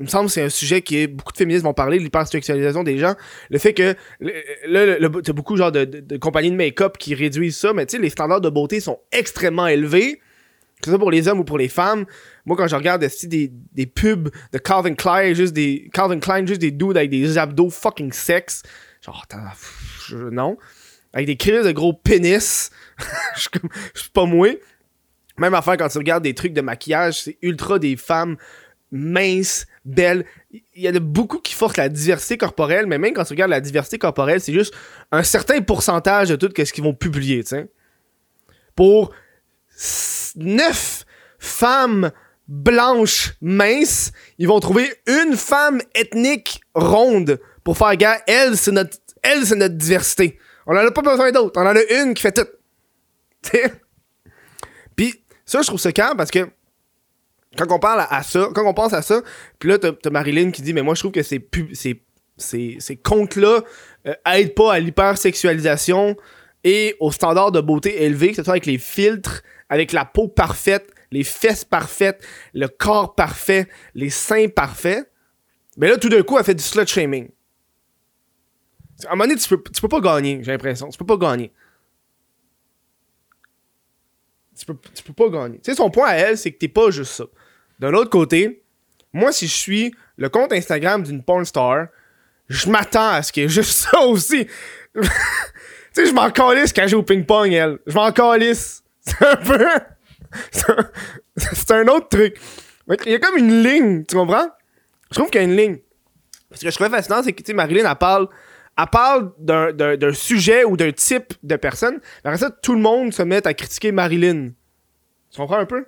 Il 0.00 0.04
me 0.04 0.08
semble 0.08 0.26
que 0.26 0.32
c'est 0.32 0.42
un 0.42 0.48
sujet 0.48 0.80
qui 0.80 0.96
est 0.98 1.06
beaucoup 1.06 1.32
de 1.32 1.36
féministes 1.36 1.64
vont 1.64 1.74
parler 1.74 1.98
de 1.98 2.02
l'hypersexualisation 2.02 2.82
des 2.82 2.98
gens. 2.98 3.14
Le 3.50 3.58
fait 3.58 3.74
que 3.74 3.94
là, 4.66 4.96
t'as 5.22 5.32
beaucoup 5.32 5.56
genre 5.56 5.70
de, 5.70 5.84
de, 5.84 6.16
compagnies 6.16 6.50
de 6.50 6.56
make-up 6.56 6.96
qui 6.98 7.14
réduisent 7.14 7.58
ça, 7.58 7.72
mais 7.72 7.86
tu 7.86 7.96
sais, 7.96 8.02
les 8.02 8.10
standards 8.10 8.40
de 8.40 8.48
beauté 8.48 8.80
sont 8.80 8.98
extrêmement 9.12 9.66
élevés. 9.66 10.20
Que 10.80 10.86
ce 10.86 10.92
soit 10.92 10.98
pour 10.98 11.10
les 11.10 11.28
hommes 11.28 11.40
ou 11.40 11.44
pour 11.44 11.58
les 11.58 11.68
femmes. 11.68 12.06
Moi, 12.46 12.56
quand 12.56 12.66
je 12.66 12.74
regarde 12.74 13.04
des, 13.24 13.86
pubs 13.86 14.30
de 14.52 14.58
Calvin 14.58 14.94
Klein, 14.94 15.34
juste 15.34 15.52
des. 15.52 15.90
Calvin 15.92 16.18
Klein, 16.18 16.46
juste 16.46 16.60
des 16.60 16.70
dudes 16.70 16.96
avec 16.96 17.10
des 17.10 17.36
abdos 17.36 17.68
fucking 17.68 18.12
sex. 18.12 18.62
Genre, 19.02 19.26
non. 20.32 20.56
Avec 21.12 21.26
des 21.26 21.36
crises 21.36 21.66
de 21.66 21.72
gros 21.72 21.92
pénis. 21.92 22.70
je 23.36 23.48
suis 23.94 24.10
pas 24.10 24.24
moi. 24.24 24.48
Même 25.40 25.54
affaire 25.54 25.78
quand 25.78 25.88
tu 25.88 25.98
regardes 25.98 26.22
des 26.22 26.34
trucs 26.34 26.52
de 26.52 26.60
maquillage, 26.60 27.22
c'est 27.22 27.38
ultra 27.40 27.78
des 27.78 27.96
femmes 27.96 28.36
minces, 28.92 29.66
belles. 29.86 30.26
Il 30.52 30.82
y 30.82 30.88
en 30.88 30.94
a 30.94 31.00
beaucoup 31.00 31.38
qui 31.38 31.54
forcent 31.54 31.78
la 31.78 31.88
diversité 31.88 32.36
corporelle, 32.36 32.86
mais 32.86 32.98
même 32.98 33.14
quand 33.14 33.24
tu 33.24 33.32
regardes 33.32 33.50
la 33.50 33.62
diversité 33.62 33.98
corporelle, 33.98 34.40
c'est 34.40 34.52
juste 34.52 34.74
un 35.10 35.22
certain 35.22 35.62
pourcentage 35.62 36.28
de 36.28 36.36
tout 36.36 36.52
ce 36.54 36.72
qu'ils 36.72 36.84
vont 36.84 36.92
publier, 36.92 37.42
tu. 37.42 37.56
Pour 38.76 39.12
9 40.36 41.04
femmes 41.38 42.10
blanches 42.46 43.32
minces, 43.40 44.12
ils 44.36 44.46
vont 44.46 44.60
trouver 44.60 44.92
une 45.06 45.36
femme 45.36 45.80
ethnique 45.94 46.60
ronde 46.74 47.40
pour 47.64 47.78
faire 47.78 47.96
gars, 47.96 48.20
elle 48.26 48.58
c'est 48.58 48.72
notre 48.72 48.98
elle 49.22 49.46
c'est 49.46 49.56
notre 49.56 49.76
diversité. 49.76 50.38
On 50.66 50.72
en 50.72 50.86
a 50.86 50.90
pas 50.90 51.02
besoin 51.02 51.32
d'autres, 51.32 51.58
on 51.58 51.66
en 51.66 51.76
a 51.76 52.02
une 52.02 52.12
qui 52.12 52.22
fait 52.22 52.32
tout. 52.32 52.48
ça 55.50 55.62
je 55.62 55.66
trouve 55.66 55.80
ça 55.80 55.92
calme 55.92 56.16
parce 56.16 56.30
que 56.30 56.48
quand 57.56 57.66
on 57.70 57.78
parle 57.78 58.00
à, 58.08 58.22
on 58.56 58.74
pense 58.74 58.92
à 58.92 59.02
ça, 59.02 59.22
puis 59.58 59.68
là 59.68 59.78
t'as 59.78 60.10
Marilyn 60.10 60.50
qui 60.50 60.62
dit 60.62 60.72
mais 60.72 60.82
moi 60.82 60.94
je 60.94 61.00
trouve 61.00 61.12
que 61.12 61.22
ces 61.22 61.46
ces 61.72 62.02
ces, 62.36 62.76
ces 62.80 62.96
comptes-là 62.96 63.60
euh, 64.06 64.14
aident 64.26 64.54
pas 64.54 64.72
à 64.72 64.78
l'hypersexualisation 64.78 66.16
et 66.64 66.96
aux 67.00 67.12
standards 67.12 67.52
de 67.52 67.60
beauté 67.60 68.04
élevés, 68.04 68.30
que 68.30 68.36
ce 68.36 68.42
soit 68.42 68.54
avec 68.54 68.66
les 68.66 68.78
filtres, 68.78 69.42
avec 69.68 69.92
la 69.92 70.04
peau 70.04 70.28
parfaite, 70.28 70.90
les 71.10 71.24
fesses 71.24 71.64
parfaites, 71.64 72.22
le 72.54 72.68
corps 72.68 73.14
parfait, 73.14 73.68
les 73.94 74.10
seins 74.10 74.48
parfaits. 74.48 75.10
Mais 75.76 75.88
là, 75.88 75.96
tout 75.96 76.08
d'un 76.08 76.22
coup, 76.22 76.38
elle 76.38 76.44
fait 76.44 76.54
du 76.54 76.62
slut 76.62 76.86
shaming. 76.86 77.28
À 79.04 79.08
un 79.08 79.10
moment 79.16 79.24
donné, 79.24 79.38
tu 79.38 79.48
peux, 79.48 79.62
tu 79.72 79.80
peux 79.80 79.88
pas 79.88 80.00
gagner, 80.00 80.40
j'ai 80.42 80.52
l'impression. 80.52 80.88
Tu 80.88 80.98
peux 80.98 81.06
pas 81.06 81.16
gagner. 81.16 81.52
Tu 84.60 84.66
peux, 84.66 84.76
tu 84.94 85.02
peux 85.02 85.14
pas 85.14 85.30
gagner. 85.30 85.56
Tu 85.56 85.70
sais, 85.70 85.74
son 85.74 85.90
point 85.90 86.08
à 86.08 86.14
elle, 86.16 86.36
c'est 86.36 86.52
que 86.52 86.58
t'es 86.58 86.68
pas 86.68 86.90
juste 86.90 87.12
ça. 87.12 87.24
D'un 87.78 87.94
autre 87.94 88.10
côté, 88.10 88.62
moi, 89.14 89.32
si 89.32 89.46
je 89.46 89.54
suis 89.54 89.94
le 90.18 90.28
compte 90.28 90.52
Instagram 90.52 91.02
d'une 91.02 91.22
porn 91.22 91.46
star, 91.46 91.86
je 92.46 92.68
m'attends 92.68 93.08
à 93.08 93.22
ce 93.22 93.32
qu'il 93.32 93.44
y 93.44 93.46
ait 93.46 93.48
juste 93.48 93.72
ça 93.72 94.00
aussi. 94.00 94.46
tu 94.94 95.02
sais, 95.94 96.06
je 96.06 96.12
m'en 96.12 96.30
calisse 96.30 96.74
quand 96.74 96.86
j'ai 96.86 96.96
au 96.96 97.02
ping-pong, 97.02 97.50
elle. 97.50 97.78
Je 97.86 97.94
m'en 97.94 98.12
calisse. 98.12 98.84
C'est 99.00 99.26
un 99.26 99.36
peu. 99.36 99.66
C'est 101.36 101.70
un 101.70 101.88
autre 101.88 102.08
truc. 102.10 102.38
Il 103.06 103.12
y 103.12 103.14
a 103.14 103.18
comme 103.18 103.38
une 103.38 103.62
ligne, 103.62 104.04
tu 104.04 104.14
comprends? 104.14 104.48
Je 105.10 105.16
trouve 105.16 105.30
qu'il 105.30 105.40
y 105.40 105.44
a 105.44 105.46
une 105.46 105.56
ligne. 105.56 105.78
Ce 106.52 106.60
que 106.60 106.70
je 106.70 106.74
trouvais 106.74 106.90
fascinant, 106.90 107.22
c'est 107.22 107.32
que, 107.32 107.42
tu 107.42 107.46
sais, 107.46 107.54
Marilyn, 107.54 107.88
elle 107.88 107.96
parle, 107.96 108.28
elle 108.82 108.90
parle 108.90 109.32
d'un- 109.38 110.12
sujet 110.12 110.64
ou 110.64 110.76
d'un 110.76 110.92
type 110.92 111.34
de 111.42 111.56
personne. 111.56 112.00
Après 112.24 112.38
ça, 112.38 112.50
tout 112.50 112.74
le 112.74 112.80
monde 112.80 113.12
se 113.12 113.22
met 113.22 113.46
à 113.46 113.54
critiquer 113.54 113.92
Marilyn. 113.92 114.50
Tu 115.30 115.36
comprends 115.38 115.58
un 115.58 115.66
peu? 115.66 115.86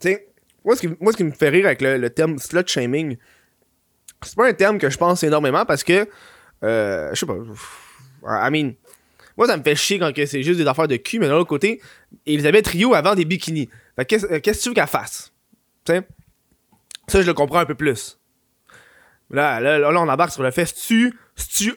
Tu 0.00 0.08
sais, 0.08 0.28
moi, 0.64 0.76
ce 0.76 0.80
qui, 0.80 0.88
moi, 1.00 1.12
ce 1.12 1.16
qui 1.16 1.24
me 1.24 1.32
fait 1.32 1.48
rire 1.48 1.66
avec 1.66 1.80
le, 1.82 1.98
le 1.98 2.10
terme 2.10 2.38
slut 2.38 2.66
shaming, 2.66 3.16
c'est 4.22 4.36
pas 4.36 4.48
un 4.48 4.52
terme 4.52 4.78
que 4.78 4.90
je 4.90 4.96
pense 4.96 5.22
énormément 5.22 5.64
parce 5.64 5.84
que, 5.84 6.08
euh, 6.64 7.10
je 7.12 7.18
sais 7.20 7.26
pas, 7.26 7.36
I 8.48 8.50
mean, 8.50 8.72
moi, 9.36 9.46
ça 9.46 9.56
me 9.56 9.62
fait 9.62 9.74
chier 9.74 9.98
quand 9.98 10.12
c'est 10.14 10.42
juste 10.42 10.58
des 10.58 10.66
affaires 10.66 10.88
de 10.88 10.96
cul, 10.96 11.18
mais 11.18 11.28
d'un 11.28 11.36
autre 11.36 11.48
côté, 11.48 11.80
Elisabeth 12.26 12.66
Rio 12.68 12.94
avant 12.94 13.14
des 13.14 13.24
bikinis. 13.24 13.68
Euh, 13.98 14.04
qu'est-ce 14.04 14.26
que 14.26 14.62
tu 14.62 14.68
veux 14.68 14.74
qu'elle 14.74 14.86
fasse? 14.86 15.32
Tu 15.84 15.92
sais? 15.92 16.02
Ça, 17.08 17.22
je 17.22 17.26
le 17.26 17.34
comprends 17.34 17.58
un 17.58 17.66
peu 17.66 17.74
plus. 17.74 18.18
Là, 19.30 19.60
là, 19.60 19.78
là, 19.78 19.90
on 19.90 20.08
embarque 20.08 20.32
sur 20.32 20.42
le 20.42 20.50
fait, 20.50 20.66
c'est-tu, 20.66 21.18
c'est-tu, 21.36 21.74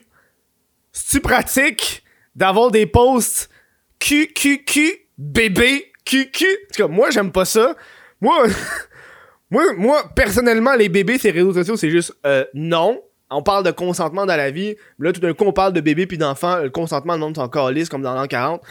c'est-tu 0.92 1.20
pratique 1.20 2.04
d'avoir 2.34 2.70
des 2.70 2.86
posts 2.86 3.50
Q, 3.98 4.28
Q, 4.34 4.64
Q, 4.64 5.08
bébé, 5.16 5.92
Q, 6.04 6.30
Q? 6.30 6.44
En 6.44 6.74
tout 6.74 6.82
cas, 6.82 6.88
moi, 6.88 7.10
j'aime 7.10 7.32
pas 7.32 7.46
ça. 7.46 7.74
Moi, 8.20 8.46
moi, 9.50 9.72
moi, 9.74 10.10
personnellement, 10.14 10.74
les 10.74 10.88
bébés, 10.88 11.18
ces 11.18 11.30
réseaux 11.30 11.54
sociaux, 11.54 11.76
c'est 11.76 11.90
juste 11.90 12.14
euh, 12.26 12.44
non. 12.54 13.00
On 13.30 13.42
parle 13.42 13.64
de 13.64 13.70
consentement 13.70 14.26
dans 14.26 14.36
la 14.36 14.50
vie. 14.50 14.76
Là, 14.98 15.12
tout 15.12 15.20
d'un 15.20 15.34
coup, 15.34 15.44
on 15.44 15.52
parle 15.52 15.72
de 15.72 15.80
bébé 15.80 16.06
puis 16.06 16.18
d'enfant. 16.18 16.58
Le 16.58 16.70
consentement, 16.70 17.14
le 17.14 17.20
monde 17.20 17.36
est 17.36 17.40
encore 17.40 17.70
lisse, 17.70 17.88
comme 17.88 18.02
dans 18.02 18.14
l'an 18.14 18.26
40. 18.26 18.62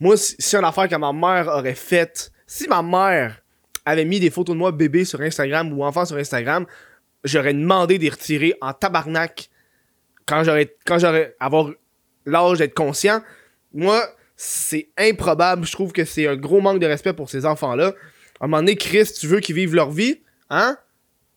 Moi, 0.00 0.16
si, 0.16 0.34
si 0.38 0.56
une 0.56 0.64
affaire 0.64 0.88
que 0.88 0.96
ma 0.96 1.12
mère 1.12 1.48
aurait 1.48 1.74
faite, 1.74 2.32
si 2.46 2.68
ma 2.68 2.82
mère 2.82 3.40
avait 3.86 4.04
mis 4.04 4.20
des 4.20 4.30
photos 4.30 4.54
de 4.54 4.58
moi 4.58 4.72
bébé 4.72 5.04
sur 5.04 5.20
Instagram 5.20 5.72
ou 5.72 5.84
enfant 5.84 6.04
sur 6.04 6.16
Instagram, 6.16 6.66
j'aurais 7.24 7.54
demandé 7.54 7.98
d'y 7.98 8.10
retirer 8.10 8.54
en 8.60 8.72
tabarnak 8.72 9.48
quand 10.26 10.44
j'aurais 10.44 10.74
quand 10.86 10.98
j'aurais 10.98 11.34
avoir 11.40 11.70
l'âge 12.26 12.58
d'être 12.58 12.74
conscient. 12.74 13.22
Moi, 13.72 14.02
c'est 14.36 14.88
improbable. 14.96 15.66
Je 15.66 15.72
trouve 15.72 15.92
que 15.92 16.04
c'est 16.04 16.26
un 16.26 16.36
gros 16.36 16.60
manque 16.60 16.80
de 16.80 16.86
respect 16.86 17.12
pour 17.12 17.30
ces 17.30 17.46
enfants-là. 17.46 17.94
À 18.40 18.44
un 18.44 18.48
moment 18.48 18.58
donné, 18.58 18.76
Chris, 18.76 19.10
tu 19.18 19.26
veux 19.26 19.40
qu'ils 19.40 19.54
vivent 19.54 19.74
leur 19.74 19.90
vie, 19.90 20.20
hein? 20.50 20.76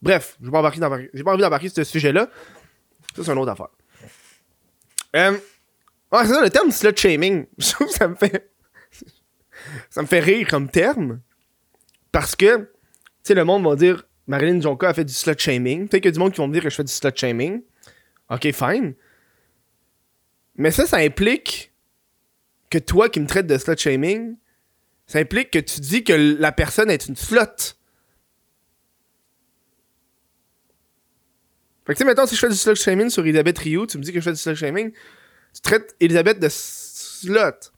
Bref, 0.02 0.38
je 0.40 0.46
vais 0.46 0.52
pas 0.52 1.32
envie 1.32 1.42
d'embarquer 1.42 1.70
ce 1.70 1.84
sujet-là. 1.84 2.30
Ça, 3.18 3.24
c'est 3.24 3.32
une 3.32 3.40
autre 3.40 3.52
affaire. 3.52 3.70
Euh, 5.16 5.38
c'est 6.12 6.28
ça, 6.28 6.42
le 6.44 6.50
terme 6.52 6.72
slut 6.72 6.96
shaming. 6.96 7.48
Je 7.58 7.72
trouve 7.72 7.88
que 7.88 7.94
ça 7.94 8.08
me 8.08 8.16
fait. 8.16 8.52
ça 9.90 10.04
me 10.04 10.08
fait 10.08 10.20
rire 10.20 10.48
comme 10.48 10.70
terme. 10.70 11.22
Parce 12.12 12.36
que, 12.36 12.58
tu 12.58 12.68
sais, 13.24 13.34
le 13.34 13.44
monde 13.44 13.64
va 13.64 13.76
dire 13.76 14.04
Marilyn 14.28 14.62
Jonka 14.62 14.90
a 14.90 14.94
fait 14.94 15.04
du 15.04 15.14
slut 15.14 15.36
shaming. 15.36 15.88
Peut-être 15.88 16.04
qu'il 16.04 16.10
y 16.10 16.14
a 16.14 16.14
du 16.14 16.20
monde 16.20 16.32
qui 16.32 16.38
vont 16.38 16.48
me 16.48 16.54
dire 16.54 16.62
que 16.62 16.70
je 16.70 16.76
fais 16.76 16.84
du 16.84 16.94
slut 16.94 17.12
shaming. 17.16 17.64
Ok, 18.30 18.52
fine. 18.52 18.94
Mais 20.56 20.70
ça, 20.70 20.86
ça 20.86 20.98
implique 20.98 21.74
que 22.70 22.78
toi 22.78 23.10
qui 23.10 23.20
me 23.20 23.26
traites 23.28 23.48
de 23.48 23.58
slut 23.58 23.78
shaming, 23.78 24.36
ça 25.08 25.20
implique 25.20 25.50
que 25.50 25.60
tu 25.60 25.80
dis 25.80 26.04
que 26.04 26.14
la 26.14 26.52
personne 26.52 26.92
est 26.92 27.08
une 27.08 27.16
slut. 27.16 27.77
Fait 31.88 31.94
que 31.94 32.00
tu 32.00 32.04
sais, 32.04 32.06
mettons, 32.06 32.26
si 32.26 32.36
je 32.36 32.42
fais 32.42 32.50
du 32.50 32.56
slut 32.56 32.76
shaming 32.76 33.10
sur 33.10 33.26
Elisabeth 33.26 33.58
Rio, 33.60 33.88
tu 33.88 33.98
me 33.98 34.04
dis 34.04 34.12
que 34.12 34.20
je 34.20 34.26
fais 34.26 34.34
du 34.34 34.38
slut 34.38 34.56
shaming, 34.58 34.92
tu 34.92 35.62
traites 35.62 35.96
Elisabeth 36.02 36.38
de 36.38 36.50
slut. 36.50 37.72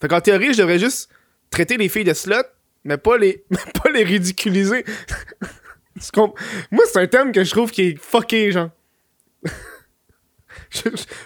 Fait 0.00 0.08
qu'en 0.08 0.22
théorie, 0.22 0.54
je 0.54 0.58
devrais 0.58 0.78
juste 0.78 1.10
traiter 1.50 1.76
les 1.76 1.90
filles 1.90 2.04
de 2.04 2.14
slut, 2.14 2.46
mais 2.84 2.96
pas 2.96 3.18
les, 3.18 3.44
mais 3.50 3.58
pas 3.74 3.90
les 3.90 4.02
ridiculiser. 4.02 4.82
Moi, 6.70 6.84
c'est 6.90 7.00
un 7.00 7.06
terme 7.06 7.32
que 7.32 7.44
je 7.44 7.50
trouve 7.50 7.70
qui 7.70 7.82
est 7.82 7.98
fucké, 7.98 8.50
genre. 8.50 8.70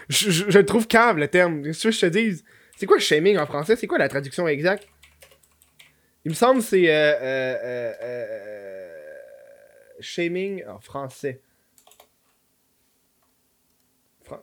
je, 0.09 0.59
trouve 0.59 0.89
cave, 0.89 1.19
le 1.19 1.29
terme. 1.29 1.63
Qu'est-ce 1.63 1.85
que 1.85 1.93
je 1.93 2.01
te 2.01 2.07
dise? 2.07 2.45
C'est 2.77 2.87
quoi 2.87 2.99
shaming 2.99 3.39
en 3.39 3.47
français? 3.47 3.77
C'est 3.77 3.87
quoi 3.87 3.99
la 3.99 4.09
traduction 4.09 4.49
exacte? 4.49 4.89
Il 6.25 6.31
me 6.31 6.35
semble 6.35 6.59
que 6.59 6.67
c'est 6.67 6.89
euh, 6.89 7.13
euh, 7.23 7.93
euh, 8.03 8.91
shaming 10.01 10.65
en 10.67 10.81
français. 10.81 11.41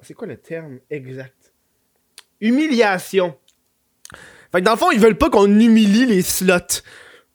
C'est 0.02 0.14
quoi 0.14 0.28
le 0.28 0.38
terme 0.38 0.80
exact? 0.90 1.54
Humiliation. 2.40 3.38
Fait 4.52 4.60
que 4.60 4.66
dans 4.66 4.72
le 4.72 4.78
fond, 4.78 4.92
ils 4.92 5.00
veulent 5.00 5.18
pas 5.18 5.30
qu'on 5.30 5.48
humilie 5.48 6.06
les 6.06 6.22
slots. 6.22 6.82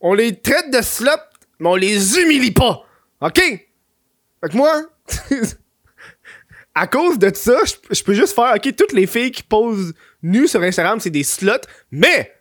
On 0.01 0.15
les 0.15 0.41
traite 0.41 0.71
de 0.71 0.83
slots, 0.83 1.11
mais 1.59 1.69
on 1.69 1.77
les 1.77 2.19
humilie 2.19 2.51
pas. 2.51 2.85
OK? 3.21 3.39
Fait 3.39 4.49
que 4.51 4.57
moi, 4.57 4.83
à 6.75 6.87
cause 6.87 7.19
de 7.19 7.35
ça, 7.35 7.59
je 7.91 8.03
peux 8.03 8.15
juste 8.15 8.35
faire, 8.35 8.55
OK, 8.55 8.77
toutes 8.77 8.93
les 8.93 9.07
filles 9.07 9.31
qui 9.31 9.43
posent 9.43 9.95
nues 10.23 10.49
sur 10.49 10.63
Instagram, 10.63 11.01
c'est 11.01 11.11
des 11.11 11.25
slots, 11.25 11.67
mais 11.91 12.33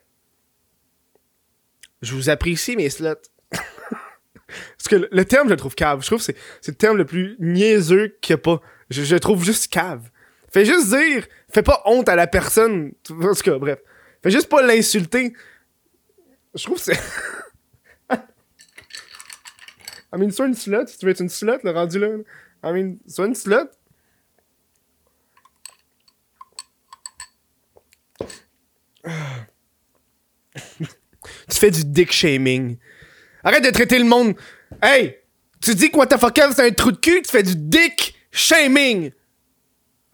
je 2.02 2.14
vous 2.14 2.28
apprécie 2.28 2.76
mes 2.76 2.90
slots. 2.90 3.14
Parce 3.52 4.88
que 4.88 5.08
le, 5.10 5.24
terme, 5.24 5.48
je 5.48 5.52
le 5.52 5.56
trouve 5.56 5.74
cave. 5.74 6.02
Je 6.02 6.06
trouve 6.06 6.18
que 6.18 6.32
c'est, 6.60 6.68
le 6.68 6.74
terme 6.74 6.96
le 6.96 7.04
plus 7.04 7.36
niaiseux 7.40 8.16
qu'il 8.20 8.34
a 8.34 8.38
pas. 8.38 8.60
Je, 8.90 9.02
je 9.02 9.16
trouve 9.16 9.44
juste 9.44 9.68
cave. 9.68 10.10
Fais 10.52 10.64
juste 10.64 10.88
dire, 10.88 11.26
fais 11.52 11.62
pas 11.62 11.82
honte 11.84 12.08
à 12.08 12.16
la 12.16 12.26
personne. 12.26 12.92
En 13.10 13.34
tout 13.34 13.42
cas, 13.42 13.58
bref. 13.58 13.78
Fais 14.22 14.30
juste 14.30 14.48
pas 14.48 14.62
l'insulter. 14.62 15.32
Je 16.54 16.64
trouve 16.64 16.78
que 16.78 16.84
c'est. 16.84 17.00
I 20.12 20.18
mean, 20.18 20.30
sois 20.30 20.46
une 20.46 20.54
slut, 20.54 20.86
si 20.86 20.98
tu 20.98 21.04
veux 21.04 21.12
être 21.12 21.20
une 21.20 21.28
slut, 21.28 21.58
le 21.62 21.70
rendu 21.70 21.98
là. 21.98 22.08
I 22.64 22.72
mean, 22.72 22.96
sois 23.06 23.26
une 23.26 23.34
slut. 23.34 23.68
tu 31.48 31.58
fais 31.58 31.70
du 31.70 31.84
dick 31.84 32.10
shaming. 32.12 32.78
Arrête 33.44 33.64
de 33.64 33.70
traiter 33.70 33.98
le 33.98 34.04
monde. 34.04 34.34
Hey! 34.82 35.18
Tu 35.60 35.74
dis 35.74 35.90
que 35.90 35.96
what 35.96 36.06
the 36.06 36.18
fuck 36.18 36.38
c'est 36.54 36.66
un 36.66 36.70
trou 36.70 36.92
de 36.92 36.96
cul, 36.96 37.22
tu 37.22 37.30
fais 37.30 37.42
du 37.42 37.54
dick 37.56 38.14
shaming. 38.36 39.10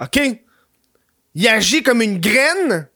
OK? 0.00 0.20
Il 1.34 1.48
agit 1.48 1.82
comme 1.82 2.02
une 2.02 2.20
graine, 2.20 2.88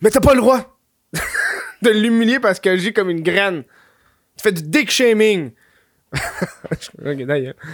mais 0.00 0.10
t'as 0.10 0.20
pas 0.20 0.34
le 0.34 0.40
droit 0.40 0.78
de 1.82 1.90
l'humilier 1.90 2.40
parce 2.40 2.58
qu'il 2.60 2.72
agit 2.72 2.92
comme 2.92 3.10
une 3.10 3.22
graine. 3.22 3.62
Tu 4.36 4.42
fais 4.42 4.52
du 4.52 4.62
dick 4.62 4.90
shaming. 4.90 5.52
ok, 6.14 7.24
d'ailleurs. 7.24 7.54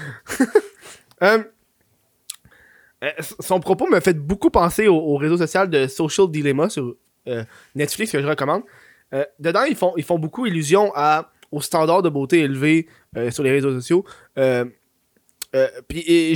Euh, 1.23 3.11
son 3.41 3.61
propos 3.61 3.87
me 3.87 4.01
fait 4.01 4.15
beaucoup 4.15 4.49
penser 4.49 4.89
au, 4.89 4.97
au 4.97 5.17
réseau 5.17 5.37
social 5.37 5.69
de 5.69 5.87
Social 5.87 6.31
Dilemma 6.31 6.71
sur 6.71 6.95
euh, 7.29 7.45
Netflix 7.75 8.11
que 8.11 8.21
je 8.21 8.27
recommande. 8.27 8.63
Euh, 9.13 9.25
dedans, 9.39 9.65
ils 9.65 9.77
font, 9.77 9.93
ils 9.99 10.03
font 10.03 10.19
beaucoup 10.19 10.47
illusion 10.47 10.93
à, 10.95 11.31
aux 11.53 11.61
standards 11.61 12.03
de 12.03 12.09
beauté 12.09 12.41
élevés 12.41 12.87
sur 13.31 13.43
les 13.43 13.51
réseaux 13.51 13.73
sociaux. 13.73 14.05
Euh, 15.57 15.69
puis 15.89 16.05
euh, 16.09 16.35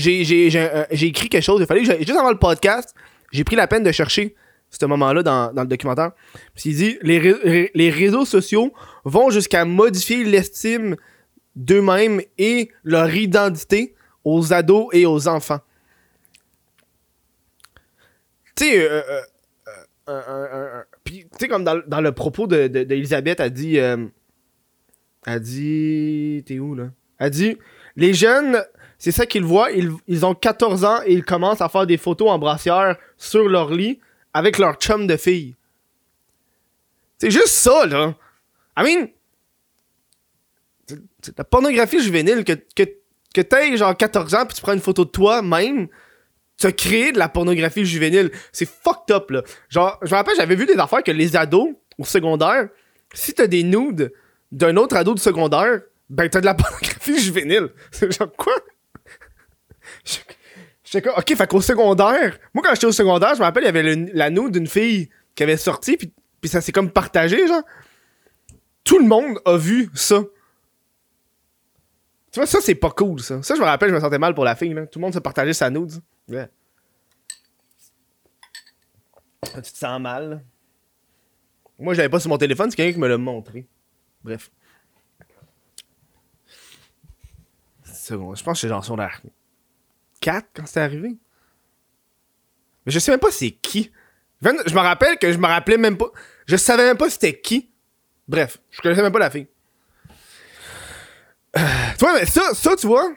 j'ai 0.90 1.06
écrit 1.06 1.28
quelque 1.28 1.42
chose. 1.44 1.60
Il 1.60 1.66
fallait 1.66 1.82
que 1.82 1.98
juste 1.98 2.18
avant 2.18 2.30
le 2.30 2.38
podcast, 2.38 2.94
j'ai 3.32 3.44
pris 3.44 3.54
la 3.56 3.66
peine 3.68 3.82
de 3.84 3.92
chercher 3.92 4.34
ce 4.70 4.86
moment-là 4.86 5.22
dans, 5.22 5.52
dans 5.52 5.62
le 5.62 5.68
documentaire. 5.68 6.12
Puis 6.54 6.70
il 6.70 6.76
dit 6.76 6.98
les, 7.02 7.70
les 7.74 7.90
réseaux 7.90 8.24
sociaux 8.24 8.72
vont 9.04 9.30
jusqu'à 9.30 9.64
modifier 9.64 10.24
l'estime 10.24 10.96
d'eux-mêmes 11.56 12.22
et 12.38 12.70
leur 12.84 13.14
identité 13.14 13.94
aux 14.24 14.52
ados 14.52 14.88
et 14.92 15.06
aux 15.06 15.28
enfants. 15.28 15.60
Tu 18.54 18.64
sais, 21.38 21.48
comme 21.48 21.64
dans, 21.64 21.82
dans 21.86 22.00
le 22.00 22.12
propos 22.12 22.46
de, 22.46 22.68
de, 22.68 22.82
d'Elisabeth, 22.84 23.40
elle 23.40 23.50
dit. 23.52 23.78
euh, 23.78 24.06
elle 25.26 25.40
dit. 25.40 26.42
T'es 26.46 26.58
où, 26.58 26.74
là? 26.74 26.90
Elle 27.18 27.30
dit 27.30 27.56
Les 27.96 28.14
jeunes, 28.14 28.62
c'est 29.00 29.10
ça 29.10 29.26
qu'ils 29.26 29.44
voient, 29.44 29.70
ils, 29.72 30.26
ont 30.26 30.34
14 30.34 30.84
ans 30.84 31.00
et 31.04 31.14
ils 31.14 31.24
commencent 31.24 31.60
à 31.60 31.68
faire 31.68 31.86
des 31.86 31.96
photos 31.96 32.30
en 32.30 32.38
brassière 32.38 32.96
sur 33.16 33.48
leur 33.48 33.70
lit 33.72 33.98
avec 34.32 34.58
leur 34.58 34.74
chum 34.74 35.08
de 35.08 35.16
fille. 35.16 35.56
C'est 37.18 37.30
juste 37.32 37.48
ça, 37.48 37.86
là. 37.86 38.14
I 38.78 38.82
mean. 38.84 39.08
c'est- 40.86 41.00
c'est 41.22 41.36
la 41.38 41.44
pornographie 41.44 42.00
juvénile 42.02 42.44
que, 42.44 42.52
que, 42.52 42.84
que 43.34 43.40
t'aies 43.40 43.76
genre 43.76 43.96
14 43.96 44.34
ans 44.34 44.46
puis 44.46 44.54
tu 44.54 44.62
prends 44.62 44.74
une 44.74 44.80
photo 44.80 45.04
de 45.04 45.10
toi-même 45.10 45.88
tu 46.58 46.66
as 46.66 46.72
créé 46.72 47.10
de 47.10 47.18
la 47.18 47.30
pornographie 47.30 47.86
juvénile. 47.86 48.30
C'est 48.52 48.68
fucked 48.68 49.16
up, 49.16 49.30
là. 49.30 49.42
Genre, 49.70 49.98
je 50.02 50.10
me 50.10 50.16
rappelle, 50.16 50.36
j'avais 50.36 50.56
vu 50.56 50.66
des 50.66 50.76
affaires 50.76 51.02
que 51.02 51.10
les 51.10 51.34
ados, 51.34 51.70
au 51.96 52.04
secondaire, 52.04 52.68
si 53.14 53.32
t'as 53.32 53.46
des 53.46 53.62
nudes 53.62 54.12
d'un 54.52 54.76
autre 54.76 54.94
ado 54.96 55.14
de 55.14 55.18
secondaire, 55.20 55.80
ben 56.10 56.28
t'as 56.28 56.40
de 56.42 56.44
la 56.44 56.52
pornographie 56.56 57.18
juvénile. 57.18 57.70
C'est 57.90 58.12
genre, 58.12 58.30
quoi? 58.36 58.52
Je- 60.04 60.18
J'étais 60.84 61.02
comme, 61.08 61.18
ok, 61.18 61.36
fait 61.36 61.46
qu'au 61.48 61.60
secondaire, 61.60 62.38
moi 62.52 62.64
quand 62.64 62.74
j'étais 62.74 62.86
au 62.86 62.92
secondaire, 62.92 63.34
je 63.34 63.38
me 63.40 63.44
rappelle, 63.44 63.62
il 63.62 63.66
y 63.66 63.68
avait 63.68 63.94
le- 63.94 64.10
la 64.12 64.28
nude 64.30 64.50
d'une 64.52 64.66
fille 64.66 65.08
qui 65.36 65.42
avait 65.44 65.56
sorti, 65.56 65.96
puis, 65.96 66.12
puis 66.40 66.48
ça 66.50 66.60
s'est 66.60 66.72
comme 66.72 66.90
partagé, 66.90 67.46
genre. 67.46 67.62
Tout 68.82 68.98
le 68.98 69.06
monde 69.06 69.38
a 69.44 69.56
vu 69.56 69.88
ça. 69.94 70.22
Tu 72.32 72.40
vois, 72.40 72.46
ça, 72.46 72.58
c'est 72.60 72.74
pas 72.74 72.90
cool, 72.90 73.20
ça. 73.20 73.40
Ça, 73.42 73.54
je 73.54 73.60
me 73.60 73.64
rappelle, 73.66 73.90
je 73.90 73.94
me 73.94 74.00
sentais 74.00 74.18
mal 74.18 74.34
pour 74.34 74.44
la 74.44 74.56
fille, 74.56 74.72
là. 74.74 74.86
Tout 74.86 74.98
le 74.98 75.02
monde 75.04 75.14
se 75.14 75.18
partageait 75.20 75.52
sa 75.52 75.68
nude. 75.70 75.92
Ouais. 76.28 76.48
Tu 79.44 79.60
te 79.62 79.66
sens 79.78 80.00
mal, 80.00 80.30
là. 80.30 80.40
Moi, 81.78 81.94
j'avais 81.94 82.08
pas 82.08 82.20
sur 82.20 82.28
mon 82.30 82.38
téléphone, 82.38 82.70
c'est 82.70 82.76
quelqu'un 82.76 82.92
qui 82.94 82.98
me 83.00 83.08
l'a 83.08 83.16
montré. 83.18 83.66
Bref. 84.24 84.50
Seconde, 87.84 88.36
je 88.36 88.42
pense 88.44 88.56
que 88.58 88.60
c'est 88.60 88.68
genre 88.68 88.96
la 88.96 89.10
4 90.20 90.48
quand 90.54 90.66
c'est 90.66 90.80
arrivé. 90.80 91.16
Mais 92.86 92.92
je 92.92 92.98
sais 92.98 93.10
même 93.10 93.20
pas 93.20 93.30
c'est 93.30 93.50
qui. 93.50 93.90
Je 94.42 94.74
me 94.74 94.80
rappelle 94.80 95.18
que 95.18 95.32
je 95.32 95.38
me 95.38 95.46
rappelais 95.46 95.76
même 95.76 95.96
pas. 95.96 96.10
Je 96.46 96.56
savais 96.56 96.84
même 96.84 96.96
pas 96.96 97.10
c'était 97.10 97.38
qui. 97.38 97.70
Bref, 98.26 98.58
je 98.70 98.80
connaissais 98.80 99.02
même 99.02 99.12
pas 99.12 99.18
la 99.18 99.30
fille. 99.30 99.48
Euh, 101.56 101.60
tu 101.98 102.04
vois, 102.04 102.14
mais 102.14 102.26
ça, 102.26 102.54
ça, 102.54 102.76
tu 102.76 102.86
vois, 102.86 103.12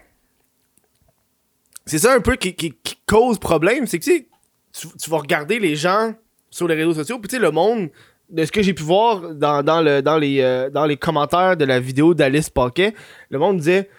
c'est 1.86 2.00
ça 2.00 2.14
un 2.14 2.20
peu 2.20 2.36
qui, 2.36 2.76
cause 3.06 3.38
problème. 3.38 3.86
C'est 3.86 4.00
que 4.00 4.06
tu, 4.06 4.28
tu 4.72 5.10
vas 5.10 5.18
regarder 5.18 5.60
les 5.60 5.76
gens 5.76 6.14
sur 6.50 6.68
les 6.68 6.76
réseaux 6.76 6.94
sociaux, 6.94 7.20
puis 7.20 7.28
tu 7.28 7.36
sais, 7.36 7.42
le 7.42 7.52
monde, 7.52 7.90
de 8.30 8.46
ce 8.46 8.52
que 8.52 8.62
j'ai 8.62 8.74
pu 8.74 8.84
voir 8.84 9.34
dans, 9.34 9.64
dans, 9.64 9.82
le, 9.82 10.02
dans, 10.02 10.18
les, 10.18 10.42
euh, 10.42 10.70
dans 10.70 10.86
les 10.86 10.98
commentaires 10.98 11.58
de 11.58 11.66
la 11.66 11.80
vidéo 11.80 12.14
d'Alice 12.14 12.50
Paquet, 12.50 12.96
le 13.30 13.40
monde 13.40 13.58
disait 13.58 13.90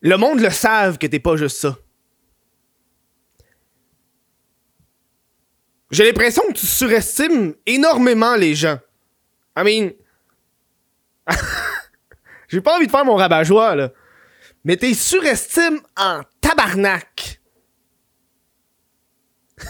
Le 0.00 0.16
monde 0.16 0.40
le 0.40 0.50
savent 0.50 0.98
que 0.98 1.06
t'es 1.06 1.20
pas 1.20 1.36
juste 1.36 1.58
ça. 1.58 1.76
J'ai 5.96 6.04
l'impression 6.04 6.42
que 6.48 6.52
tu 6.52 6.66
surestimes 6.66 7.54
énormément 7.64 8.36
les 8.36 8.54
gens. 8.54 8.78
I 9.56 9.62
mean. 9.64 9.92
J'ai 12.48 12.60
pas 12.60 12.76
envie 12.76 12.84
de 12.84 12.90
faire 12.90 13.06
mon 13.06 13.14
rabat-joie, 13.14 13.74
là. 13.74 13.90
Mais 14.62 14.76
t'es 14.76 14.92
surestimes 14.92 15.80
en 15.96 16.20
tabarnak. 16.42 17.40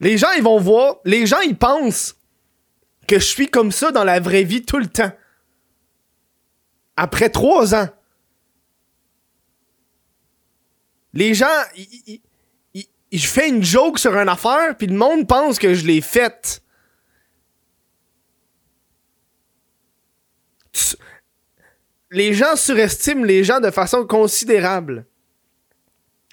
les 0.00 0.16
gens, 0.16 0.32
ils 0.34 0.42
vont 0.42 0.58
voir. 0.58 0.96
Les 1.04 1.26
gens, 1.26 1.40
ils 1.40 1.58
pensent 1.58 2.16
que 3.06 3.18
je 3.18 3.26
suis 3.26 3.50
comme 3.50 3.72
ça 3.72 3.92
dans 3.92 4.04
la 4.04 4.20
vraie 4.20 4.44
vie 4.44 4.64
tout 4.64 4.78
le 4.78 4.86
temps. 4.86 5.12
Après 6.96 7.28
trois 7.28 7.74
ans. 7.74 7.90
Les 11.12 11.34
gens, 11.34 11.62
ils 11.76 12.22
je 13.18 13.26
fais 13.26 13.48
une 13.48 13.62
joke 13.62 13.98
sur 13.98 14.16
une 14.16 14.28
affaire, 14.28 14.76
puis 14.76 14.86
le 14.86 14.96
monde 14.96 15.28
pense 15.28 15.58
que 15.58 15.74
je 15.74 15.86
l'ai 15.86 16.00
faite. 16.00 16.62
Les 22.10 22.32
gens 22.32 22.56
surestiment 22.56 23.24
les 23.24 23.44
gens 23.44 23.60
de 23.60 23.70
façon 23.70 24.06
considérable. 24.06 25.06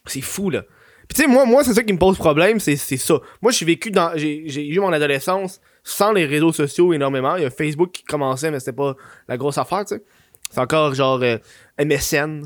C'est 0.05 0.21
fou, 0.21 0.49
là. 0.49 0.63
Puis 1.07 1.15
tu 1.15 1.21
sais, 1.23 1.27
moi, 1.27 1.45
moi 1.45 1.63
c'est 1.63 1.73
ça 1.73 1.83
qui 1.83 1.91
me 1.91 1.97
pose 1.97 2.17
problème, 2.17 2.59
c'est 2.59 2.75
ça. 2.77 3.19
Moi, 3.41 3.51
j'ai 3.51 3.65
vécu 3.65 3.91
dans... 3.91 4.11
J'ai 4.15 4.67
eu 4.67 4.79
mon 4.79 4.93
adolescence 4.93 5.59
sans 5.83 6.11
les 6.11 6.25
réseaux 6.25 6.53
sociaux 6.53 6.93
énormément. 6.93 7.35
Il 7.35 7.43
y 7.43 7.45
a 7.45 7.49
Facebook 7.49 7.91
qui 7.91 8.03
commençait, 8.03 8.51
mais 8.51 8.59
c'était 8.59 8.73
pas 8.73 8.95
la 9.27 9.37
grosse 9.37 9.57
affaire, 9.57 9.85
tu 9.85 9.95
sais. 9.95 10.03
C'est 10.51 10.59
encore 10.59 10.93
genre 10.93 11.21
euh, 11.23 11.37
MSN. 11.79 12.43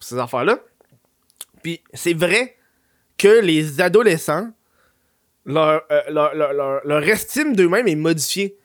Ces 0.00 0.18
affaires-là. 0.18 0.58
Puis 1.62 1.82
c'est 1.94 2.12
vrai 2.12 2.56
les 3.28 3.80
adolescents, 3.80 4.50
leur, 5.46 5.82
euh, 5.90 6.80
leur, 6.84 7.02
estime 7.04 7.54
d'eux-mêmes 7.54 7.88
est 7.88 7.96
modifiée. 7.96 8.56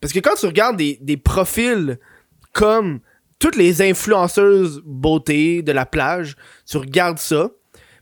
Parce 0.00 0.12
que 0.12 0.18
quand 0.18 0.34
tu 0.34 0.46
regardes 0.46 0.76
des, 0.76 0.98
des 1.00 1.16
profils 1.16 1.98
comme 2.52 3.00
toutes 3.38 3.56
les 3.56 3.82
influenceuses 3.82 4.82
beauté 4.84 5.62
de 5.62 5.72
la 5.72 5.86
plage, 5.86 6.36
tu 6.66 6.76
regardes 6.76 7.18
ça, 7.18 7.50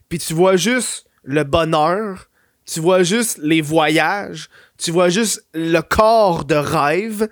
puis 0.09 0.19
tu 0.19 0.33
vois 0.33 0.55
juste 0.55 1.07
le 1.23 1.43
bonheur, 1.43 2.29
tu 2.65 2.79
vois 2.79 3.03
juste 3.03 3.39
les 3.41 3.61
voyages, 3.61 4.49
tu 4.77 4.91
vois 4.91 5.09
juste 5.09 5.45
le 5.53 5.81
corps 5.81 6.45
de 6.45 6.55
rêve, 6.55 7.27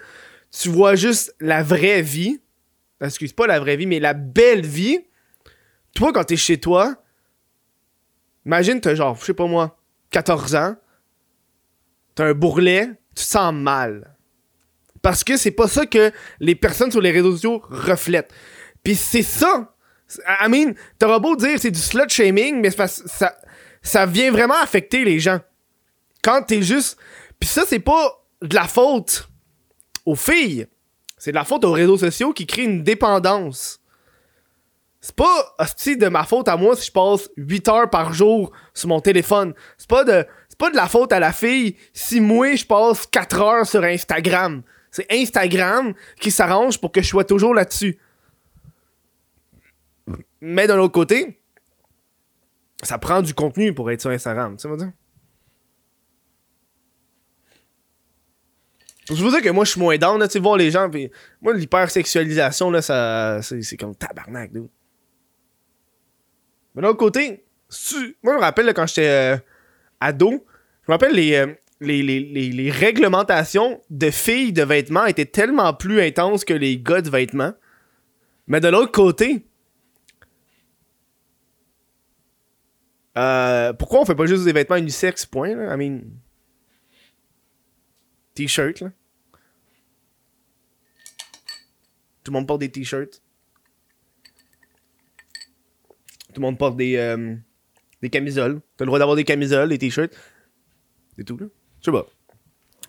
tu 0.52 0.70
vois 0.70 0.96
juste 0.96 1.36
la 1.40 1.64
vraie 1.64 2.02
vie. 2.02 2.42
Excuse 3.00 3.34
pas 3.34 3.48
la 3.48 3.60
vraie 3.60 3.78
vie, 3.78 3.86
mais 3.86 4.00
la 4.00 4.14
belle 4.14 4.66
vie. 4.66 5.00
Toi, 5.96 6.14
quand 6.14 6.24
t'es 6.24 6.38
chez 6.38 6.60
toi, 6.60 7.01
Imagine, 8.46 8.82
t'as 8.82 8.96
genre, 8.96 9.16
je 9.20 9.26
sais 9.26 9.34
pas 9.34 9.48
moi, 9.48 9.78
14 10.12 10.56
ans, 10.56 10.76
t'as 12.16 12.26
un 12.26 12.34
bourrelet, 12.34 12.88
tu 13.16 13.24
te 13.24 13.30
sens 13.30 13.54
mal. 13.54 14.16
Parce 15.02 15.24
que 15.24 15.38
c'est 15.38 15.52
pas 15.52 15.68
ça 15.68 15.86
que 15.86 16.12
les 16.40 16.56
personnes 16.56 16.92
sur 16.92 17.02
les 17.02 17.12
réseaux 17.12 17.32
sociaux 17.32 17.62
reflètent. 17.70 18.32
Puis 18.84 18.96
c'est 18.96 19.24
ça. 19.24 19.74
I 20.42 20.50
mean, 20.50 20.74
t'auras 21.00 21.20
beau 21.20 21.36
dire 21.36 21.58
c'est 21.60 21.72
du 21.72 21.80
slut 21.80 22.10
shaming, 22.10 22.62
mais 22.62 22.70
ça, 22.72 24.06
vient 24.06 24.32
vraiment 24.32 24.60
affecter 24.62 25.04
les 25.04 25.20
gens. 25.20 25.40
Quand 26.24 26.44
t'es 26.44 26.62
juste. 26.62 26.98
Puis 27.40 27.50
ça, 27.50 27.64
c'est 27.66 27.80
pas 27.80 28.24
de 28.42 28.54
la 28.54 28.68
faute 28.68 29.28
aux 30.06 30.16
filles. 30.16 30.68
C'est 31.18 31.32
de 31.32 31.36
la 31.36 31.46
faute 31.46 31.64
aux 31.66 31.72
réseaux 31.72 31.98
sociaux 31.98 32.34
qui 32.34 32.46
créent 32.46 32.66
une 32.66 32.84
dépendance. 32.84 33.81
C'est 35.02 35.16
pas 35.16 35.56
de 35.58 36.08
ma 36.10 36.24
faute 36.24 36.48
à 36.48 36.56
moi 36.58 36.76
si 36.76 36.86
je 36.86 36.92
passe 36.92 37.30
8 37.36 37.68
heures 37.70 37.90
par 37.90 38.14
jour 38.14 38.52
sur 38.74 38.88
mon 38.88 39.02
téléphone. 39.02 39.56
C'est 39.78 39.90
pas 39.90 40.04
de 40.04 40.26
c'est 40.48 40.60
pas 40.60 40.70
de 40.70 40.76
la 40.76 40.88
faute 40.88 41.12
à 41.12 41.20
la 41.20 41.34
fille 41.34 41.76
si 41.92 42.22
moi 42.22 42.56
je 42.56 42.66
passe 42.66 43.08
4 43.08 43.42
heures 43.42 43.66
sur 43.66 43.84
Instagram. 43.84 44.62
C'est 44.92 45.12
Instagram 45.12 45.94
qui 46.20 46.30
s'arrange 46.30 46.80
pour 46.80 46.92
que 46.92 47.02
je 47.02 47.08
sois 47.08 47.24
toujours 47.24 47.56
là-dessus. 47.56 47.98
Mais 50.40 50.68
d'un 50.68 50.78
autre 50.78 50.94
côté, 50.94 51.42
ça 52.84 52.98
prend 52.98 53.22
du 53.22 53.34
contenu 53.34 53.74
pour 53.74 53.90
être 53.90 54.02
sur 54.02 54.10
Instagram, 54.12 54.58
tu 54.58 54.68
sais. 54.68 54.94
Je 59.10 59.24
vous 59.24 59.30
dire? 59.30 59.42
Que 59.42 59.50
moi, 59.50 59.66
je 59.66 59.72
suis 59.72 59.80
moins 59.80 59.98
down, 59.98 60.22
tu 60.24 60.30
sais, 60.30 60.40
voir 60.40 60.58
les 60.58 60.72
gens, 60.72 60.90
moi, 61.42 61.54
l'hypersexualisation, 61.54 62.72
là, 62.72 62.82
ça, 62.82 63.42
c'est 63.42 63.78
comme 63.78 63.96
tabarnak. 63.96 64.52
Mais 66.74 66.82
d'un 66.82 66.90
autre 66.90 67.00
côté, 67.00 67.44
moi, 68.24 68.34
je 68.34 68.38
me 68.38 68.40
rappelle 68.40 68.74
quand 68.74 68.88
j'étais 68.88 69.08
euh, 69.08 69.38
ado, 70.00 70.30
je 70.84 70.92
me 70.92 70.94
rappelle 70.94 71.18
euh, 71.18 71.54
les, 71.80 72.72
réglementations 72.72 73.82
de 73.90 74.10
filles 74.10 74.54
de 74.54 74.64
vêtements 74.64 75.06
étaient 75.06 75.26
tellement 75.26 75.74
plus 75.74 76.02
intenses 76.02 76.46
que 76.46 76.54
les 76.54 76.80
gars 76.80 77.02
de 77.02 77.10
vêtements. 77.10 77.54
Mais 78.48 78.60
de 78.60 78.68
l'autre 78.68 78.92
côté, 78.92 79.46
euh, 83.18 83.74
pourquoi 83.74 84.02
on 84.02 84.06
fait 84.06 84.16
pas 84.16 84.26
juste 84.26 84.46
des 84.46 84.54
vêtements 84.54 84.78
unisex, 84.78 85.26
point, 85.26 85.56
là? 85.56 85.74
I 85.74 85.78
mean. 85.78 86.02
T-shirt, 88.34 88.80
là. 88.82 88.92
Tout 92.24 92.32
le 92.32 92.38
monde 92.38 92.48
porte 92.48 92.60
des 92.60 92.70
t-shirts. 92.70 93.22
Tout 96.34 96.42
le 96.42 96.48
monde 96.48 96.58
porte 96.58 96.78
des, 96.78 96.96
euh, 96.96 97.36
des 98.02 98.10
camisoles. 98.10 98.62
T'as 98.78 98.86
le 98.86 98.88
droit 98.88 99.00
d'avoir 99.00 99.16
des 99.16 99.24
camisoles, 99.24 99.70
des 99.70 99.78
t-shirts. 99.78 100.14
C'est 101.18 101.24
tout, 101.24 101.38
là. 101.38 101.48
Je 101.80 101.86
sais 101.86 101.92
pas. 101.92 102.06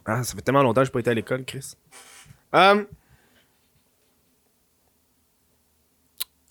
Ah, 0.04 0.22
ça 0.22 0.34
fait 0.34 0.42
tellement 0.42 0.62
longtemps 0.62 0.80
que 0.82 0.86
j'ai 0.86 0.92
pas 0.92 1.00
été 1.00 1.10
à 1.10 1.14
l'école, 1.14 1.44
Chris. 1.44 1.74
Euh, 2.54 2.84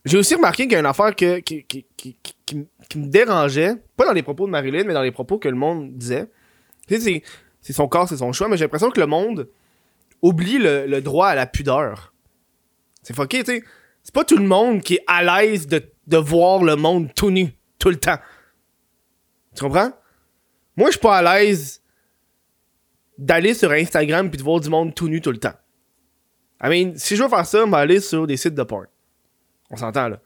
j'ai 0.05 0.17
aussi 0.17 0.35
remarqué 0.35 0.63
qu'il 0.63 0.73
y 0.73 0.75
a 0.75 0.79
une 0.79 0.85
affaire 0.85 1.15
que, 1.15 1.39
qui, 1.39 1.63
qui, 1.63 1.85
qui, 1.95 2.17
qui, 2.45 2.97
me 2.97 3.07
dérangeait. 3.07 3.75
Pas 3.95 4.05
dans 4.05 4.13
les 4.13 4.23
propos 4.23 4.45
de 4.45 4.51
Marilyn, 4.51 4.83
mais 4.83 4.93
dans 4.93 5.01
les 5.01 5.11
propos 5.11 5.37
que 5.37 5.49
le 5.49 5.55
monde 5.55 5.93
disait. 5.93 6.29
C'est 6.87 7.73
son 7.73 7.87
corps, 7.87 8.09
c'est 8.09 8.17
son 8.17 8.33
choix, 8.33 8.47
mais 8.47 8.57
j'ai 8.57 8.65
l'impression 8.65 8.89
que 8.89 8.99
le 8.99 9.05
monde 9.05 9.47
oublie 10.21 10.57
le, 10.57 10.87
le 10.87 11.01
droit 11.01 11.27
à 11.27 11.35
la 11.35 11.45
pudeur. 11.45 12.13
C'est 13.03 13.15
fucké, 13.15 13.43
tu 13.43 13.51
sais. 13.51 13.63
C'est 14.03 14.13
pas 14.13 14.25
tout 14.25 14.37
le 14.37 14.45
monde 14.45 14.81
qui 14.81 14.95
est 14.95 15.03
à 15.07 15.23
l'aise 15.23 15.67
de 15.67 15.83
de 16.07 16.17
voir 16.17 16.63
le 16.63 16.75
monde 16.75 17.13
tout 17.13 17.31
nu, 17.31 17.55
tout 17.79 17.89
le 17.89 17.97
temps. 17.97 18.17
Tu 19.55 19.63
comprends? 19.63 19.91
Moi, 20.75 20.87
je 20.87 20.91
suis 20.91 20.99
pas 20.99 21.17
à 21.17 21.21
l'aise 21.21 21.81
d'aller 23.17 23.53
sur 23.53 23.71
Instagram 23.71 24.29
puis 24.29 24.37
de 24.37 24.43
voir 24.43 24.59
du 24.59 24.69
monde 24.69 24.95
tout 24.95 25.07
nu 25.07 25.21
tout 25.21 25.31
le 25.31 25.37
temps. 25.37 25.53
I 26.63 26.69
mean, 26.69 26.93
si 26.95 27.15
je 27.15 27.23
veux 27.23 27.29
faire 27.29 27.45
ça, 27.45 27.63
je 27.65 27.69
vais 27.69 27.77
aller 27.77 27.99
sur 27.99 28.27
des 28.27 28.37
sites 28.37 28.55
de 28.55 28.63
porn. 28.63 28.87
On 29.69 29.77
s'entend, 29.77 30.09
là. 30.09 30.19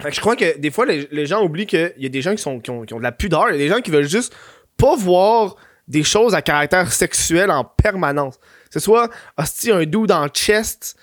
Fait 0.00 0.08
que 0.08 0.16
je 0.16 0.20
crois 0.20 0.34
que 0.34 0.58
des 0.58 0.70
fois, 0.70 0.84
les, 0.84 1.26
gens 1.26 1.44
oublient 1.44 1.66
qu'il 1.66 1.94
y 1.96 2.06
a 2.06 2.08
des 2.08 2.22
gens 2.22 2.34
qui 2.34 2.48
ont 2.48 2.84
de 2.84 3.02
la 3.02 3.12
pudeur. 3.12 3.50
Il 3.50 3.52
y 3.52 3.54
a 3.54 3.58
des 3.58 3.68
gens 3.68 3.80
qui 3.80 3.92
veulent 3.92 4.08
juste 4.08 4.34
pas 4.76 4.96
voir 4.96 5.56
des 5.86 6.02
choses 6.02 6.34
à 6.34 6.42
caractère 6.42 6.92
sexuel 6.92 7.50
en 7.50 7.64
permanence. 7.64 8.38
Que 8.38 8.74
ce 8.74 8.80
soit, 8.80 9.10
hostie, 9.36 9.70
un 9.70 9.84
doux 9.84 10.08
dans 10.08 10.24
le 10.24 10.30
chest 10.30 10.96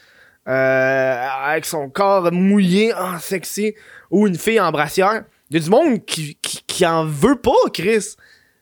euh, 0.49 1.27
avec 1.45 1.65
son 1.65 1.89
corps 1.89 2.31
mouillé, 2.31 2.91
ah, 2.95 3.17
sexy, 3.19 3.75
ou 4.09 4.27
une 4.27 4.37
fille 4.37 4.59
en 4.59 4.71
brassière. 4.71 5.23
Il 5.49 5.57
y 5.57 5.59
a 5.59 5.63
du 5.63 5.69
monde 5.69 6.05
qui, 6.05 6.37
qui, 6.41 6.85
en 6.85 7.05
veut 7.05 7.35
pas, 7.35 7.51
Chris. 7.73 8.15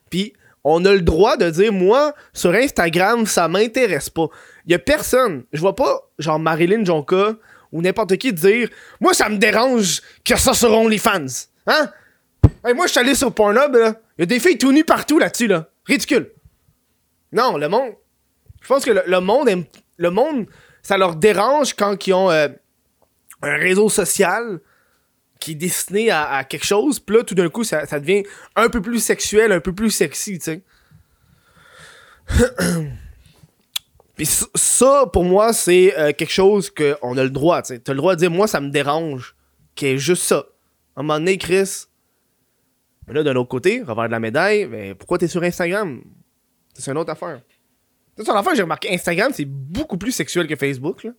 Puis 0.09 0.33
On 0.63 0.83
a 0.83 0.91
le 0.91 1.01
droit 1.01 1.37
de 1.37 1.49
dire, 1.49 1.71
moi, 1.71 2.13
sur 2.33 2.53
Instagram, 2.53 3.25
ça 3.25 3.47
m'intéresse 3.47 4.09
pas. 4.09 4.27
Y 4.65 4.73
a 4.73 4.79
personne, 4.79 5.45
je 5.53 5.61
vois 5.61 5.75
pas, 5.75 6.09
genre 6.19 6.39
Marilyn 6.39 6.83
Jonka 6.83 7.35
ou 7.71 7.81
n'importe 7.81 8.17
qui 8.17 8.33
dire, 8.33 8.69
moi, 8.99 9.13
ça 9.13 9.29
me 9.29 9.37
dérange 9.37 10.01
que 10.25 10.37
ça 10.37 10.53
sur 10.53 10.71
OnlyFans. 10.71 11.47
Hein? 11.67 11.89
Hey, 12.65 12.73
moi, 12.73 12.87
je 12.87 12.91
suis 12.91 12.99
allé 12.99 13.15
sur 13.15 13.33
Pornhub, 13.33 13.75
là. 13.75 13.95
Y 14.17 14.23
a 14.23 14.25
des 14.25 14.39
filles 14.39 14.57
tout 14.57 14.71
nues 14.71 14.83
partout 14.83 15.19
là-dessus, 15.19 15.47
là. 15.47 15.69
Ridicule. 15.85 16.31
Non, 17.31 17.57
le 17.57 17.69
monde. 17.69 17.93
Je 18.61 18.67
pense 18.67 18.83
que 18.83 18.91
le, 18.91 19.19
monde 19.19 19.47
aime, 19.49 19.65
Le 19.97 20.09
monde, 20.09 20.47
ça 20.87 20.97
leur 20.97 21.17
dérange 21.17 21.73
quand 21.73 22.07
ils 22.07 22.13
ont 22.13 22.31
euh, 22.31 22.47
un 23.41 23.57
réseau 23.57 23.89
social 23.89 24.61
qui 25.37 25.51
est 25.51 25.55
destiné 25.55 26.11
à, 26.11 26.45
quelque 26.45 26.65
chose, 26.65 26.97
puis 27.01 27.17
là, 27.17 27.23
tout 27.23 27.35
d'un 27.35 27.49
coup, 27.49 27.65
ça, 27.65 27.85
devient 27.99 28.23
un 28.55 28.69
peu 28.69 28.81
plus 28.81 29.01
sexuel, 29.01 29.51
un 29.51 29.59
peu 29.59 29.75
plus 29.75 29.91
sexy, 29.91 30.39
tu 30.39 30.45
sais. 30.45 30.61
puis 34.15 34.25
ça, 34.25 35.03
pour 35.11 35.25
moi, 35.25 35.51
c'est 35.51 35.93
euh, 35.99 36.13
quelque 36.13 36.31
chose 36.31 36.69
qu'on 36.69 37.17
a 37.17 37.23
le 37.23 37.31
droit, 37.31 37.61
tu 37.63 37.73
sais. 37.73 37.79
T'as 37.79 37.91
le 37.91 37.97
droit 37.97 38.15
de 38.15 38.19
dire, 38.19 38.31
moi, 38.31 38.47
ça 38.47 38.61
me 38.61 38.69
dérange, 38.69 39.35
qui 39.75 39.87
est 39.87 39.97
juste 39.97 40.23
ça. 40.23 40.45
À 40.95 41.01
un 41.01 41.03
moment 41.03 41.19
donné, 41.19 41.37
Chris, 41.37 41.87
mais 43.07 43.13
là, 43.13 43.23
d'un 43.23 43.35
autre 43.35 43.49
côté, 43.49 43.81
revers 43.81 44.07
de 44.07 44.11
la 44.11 44.21
médaille, 44.21 44.67
mais 44.67 44.95
pourquoi 44.95 45.17
t'es 45.17 45.27
sur 45.27 45.43
Instagram? 45.43 46.01
C'est 46.73 46.89
une 46.89 46.97
autre 46.97 47.11
affaire. 47.11 47.41
C'est 48.17 48.29
une 48.29 48.35
affaire, 48.35 48.55
j'ai 48.55 48.63
remarqué, 48.63 48.93
Instagram, 48.93 49.31
c'est 49.33 49.45
beaucoup 49.45 49.97
plus 49.97 50.11
sexuel 50.11 50.47
que 50.47 50.55
Facebook, 50.55 51.03
là. 51.03 51.11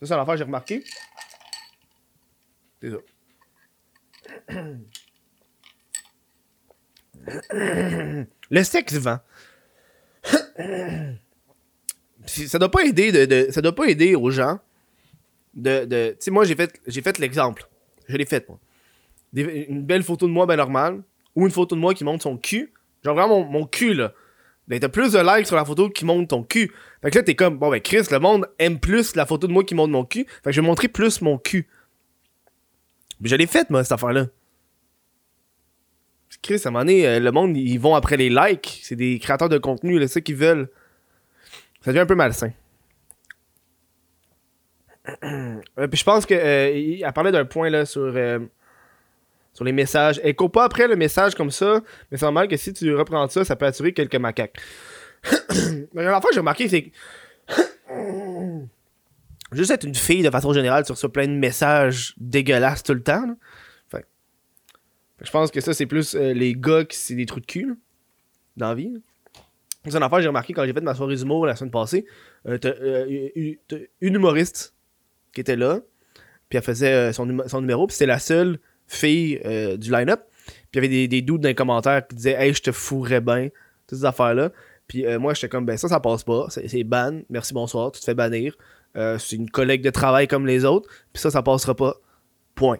C'est 0.00 0.06
ça 0.06 0.16
l'affaire, 0.16 0.36
j'ai 0.36 0.44
remarqué. 0.44 0.84
C'est 2.80 2.90
ça. 2.90 2.98
Le 8.50 8.64
sexe 8.64 8.94
vent. 8.94 9.18
ça 12.26 12.58
doit 12.58 12.70
pas 12.70 12.84
aider 12.84 13.26
de, 13.26 13.48
ça 13.50 13.60
doit 13.60 13.74
pas 13.74 13.86
aider 13.86 14.14
aux 14.14 14.30
gens 14.30 14.58
de, 15.54 15.84
de 15.84 16.10
tu 16.10 16.16
sais 16.20 16.30
moi 16.30 16.44
j'ai 16.44 16.54
fait 16.54 16.80
j'ai 16.86 17.02
fait 17.02 17.18
l'exemple 17.18 17.68
je 18.08 18.16
l'ai 18.16 18.24
fait 18.24 18.48
moi 18.48 18.58
une 19.34 19.82
belle 19.82 20.02
photo 20.02 20.26
de 20.26 20.32
moi 20.32 20.46
ben 20.46 20.56
normale 20.56 21.02
ou 21.34 21.46
une 21.46 21.52
photo 21.52 21.74
de 21.74 21.80
moi 21.80 21.94
qui 21.94 22.04
montre 22.04 22.22
son 22.22 22.36
cul 22.36 22.72
genre 23.04 23.14
vraiment 23.14 23.44
mon, 23.44 23.66
cul 23.66 23.94
là 23.94 24.12
t'as 24.78 24.88
plus 24.88 25.12
de 25.12 25.18
likes 25.18 25.46
sur 25.46 25.56
la 25.56 25.64
photo 25.64 25.88
qui 25.88 26.04
montre 26.04 26.28
ton 26.28 26.42
cul 26.42 26.72
fait 27.02 27.10
que 27.10 27.18
là 27.18 27.24
t'es 27.24 27.34
comme 27.34 27.58
bon 27.58 27.70
ben 27.70 27.80
Chris 27.80 28.04
le 28.10 28.18
monde 28.18 28.46
aime 28.58 28.78
plus 28.78 29.16
la 29.16 29.26
photo 29.26 29.46
de 29.46 29.52
moi 29.52 29.64
qui 29.64 29.74
montre 29.74 29.90
mon 29.90 30.04
cul 30.04 30.26
fait 30.44 30.50
que 30.50 30.52
je 30.52 30.60
vais 30.60 30.66
montrer 30.66 30.88
plus 30.88 31.20
mon 31.22 31.38
cul 31.38 31.66
mais 33.20 33.28
je 33.28 33.36
l'ai 33.36 33.46
faite 33.46 33.70
moi 33.70 33.82
cette 33.82 33.92
affaire 33.92 34.12
là 34.12 34.26
Chris, 36.42 36.62
à 36.64 36.68
un 36.68 36.70
moment 36.70 36.84
donné, 36.84 37.06
euh, 37.06 37.20
le 37.20 37.32
monde, 37.32 37.56
ils 37.56 37.78
vont 37.78 37.94
après 37.94 38.16
les 38.16 38.30
likes. 38.30 38.80
C'est 38.82 38.96
des 38.96 39.18
créateurs 39.18 39.48
de 39.48 39.58
contenu, 39.58 39.98
c'est 40.00 40.08
ça 40.08 40.20
qu'ils 40.20 40.36
veulent. 40.36 40.68
Ça 41.82 41.90
devient 41.90 42.00
un 42.00 42.06
peu 42.06 42.14
malsain. 42.14 42.52
Euh, 45.24 45.88
puis 45.88 45.98
je 45.98 46.04
pense 46.04 46.24
que 46.24 46.34
euh, 46.34 47.06
a 47.06 47.12
parlé 47.12 47.32
d'un 47.32 47.44
point 47.44 47.68
là 47.68 47.84
sur, 47.84 48.14
les 49.64 49.72
messages. 49.72 50.20
Écho 50.24 50.48
pas 50.48 50.64
après 50.64 50.88
le 50.88 50.96
message 50.96 51.34
comme 51.34 51.50
ça, 51.50 51.80
mais 52.10 52.18
c'est 52.18 52.24
normal 52.24 52.48
que 52.48 52.56
si 52.56 52.72
tu 52.72 52.94
reprends 52.94 53.28
ça, 53.28 53.44
ça 53.44 53.56
peut 53.56 53.66
attirer 53.66 53.92
quelques 53.92 54.16
macaques. 54.16 54.56
la 55.94 56.20
fois 56.20 56.30
j'ai 56.32 56.40
remarqué, 56.40 56.68
c'est 56.68 56.82
que 56.82 56.90
juste 59.52 59.70
être 59.70 59.84
une 59.84 59.94
fille 59.94 60.22
de 60.22 60.30
façon 60.30 60.52
générale 60.52 60.86
sur 60.86 60.96
ce 60.96 61.06
plein 61.06 61.26
de 61.26 61.32
messages 61.32 62.14
dégueulasses 62.18 62.82
tout 62.82 62.94
le 62.94 63.02
temps. 63.02 63.36
Je 65.22 65.30
pense 65.30 65.50
que 65.50 65.60
ça, 65.60 65.74
c'est 65.74 65.86
plus 65.86 66.14
euh, 66.14 66.32
les 66.32 66.54
gars 66.54 66.84
qui 66.84 66.96
c'est 66.96 67.14
des 67.14 67.26
trous 67.26 67.40
de 67.40 67.46
cul 67.46 67.74
dans 68.56 68.68
la 68.68 68.74
vie. 68.74 68.92
Une 69.84 70.02
affaire 70.02 70.20
j'ai 70.20 70.28
remarqué 70.28 70.52
quand 70.52 70.64
j'ai 70.64 70.72
fait 70.72 70.80
ma 70.80 70.94
soirée 70.94 71.16
d'humour 71.16 71.46
la 71.46 71.56
semaine 71.56 71.70
passée. 71.70 72.06
Euh, 72.46 72.58
euh, 72.64 73.54
une 74.00 74.14
humoriste 74.14 74.74
qui 75.32 75.40
était 75.40 75.56
là, 75.56 75.80
puis 76.48 76.58
elle 76.58 76.64
faisait 76.64 77.12
son, 77.12 77.26
numéro, 77.26 77.86
puis 77.86 77.94
c'était 77.94 78.06
la 78.06 78.18
seule 78.18 78.58
fille 78.90 79.40
du 79.78 79.90
line-up. 79.90 80.20
Puis 80.46 80.56
il 80.74 80.76
y 80.76 80.78
avait 80.78 80.88
des, 80.88 81.08
des 81.08 81.22
doutes 81.22 81.40
dans 81.40 81.48
les 81.48 81.54
commentaires 81.54 82.06
qui 82.06 82.16
disaient 82.16 82.36
Hey, 82.38 82.54
je 82.54 82.62
te 82.62 82.72
fourrais 82.72 83.20
bien, 83.20 83.48
toutes 83.86 83.98
ces 83.98 84.04
affaires-là. 84.04 84.50
Puis 84.86 85.04
moi, 85.18 85.34
j'étais 85.34 85.48
comme 85.48 85.64
Ben, 85.64 85.76
ça, 85.76 85.88
ça 85.88 86.00
passe 86.00 86.24
pas. 86.24 86.46
C'est 86.48 86.84
ban. 86.84 87.20
Merci, 87.28 87.54
bonsoir. 87.54 87.92
Tu 87.92 88.00
te 88.00 88.04
fais 88.04 88.14
bannir. 88.14 88.56
c'est 88.94 89.36
une 89.36 89.50
collègue 89.50 89.82
de 89.82 89.90
travail 89.90 90.28
comme 90.28 90.46
les 90.46 90.64
autres. 90.64 90.88
Puis 91.12 91.20
ça, 91.22 91.30
ça 91.30 91.42
passera 91.42 91.74
pas. 91.74 91.94
Point. 92.54 92.78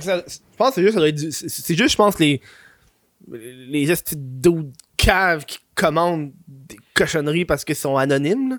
je 0.00 0.38
pense 0.56 0.74
que 0.74 0.74
c'est 0.74 0.82
juste, 0.82 1.30
ça 1.30 1.48
c'est 1.48 1.74
juste, 1.76 1.90
je 1.90 1.96
pense, 1.96 2.18
les, 2.18 2.40
les 3.30 3.92
d'autres 4.16 4.68
caves 4.96 5.44
qui 5.44 5.58
commandent 5.74 6.32
des 6.46 6.78
cochonneries 6.94 7.44
parce 7.44 7.64
qu'ils 7.64 7.76
sont 7.76 7.96
anonymes. 7.96 8.58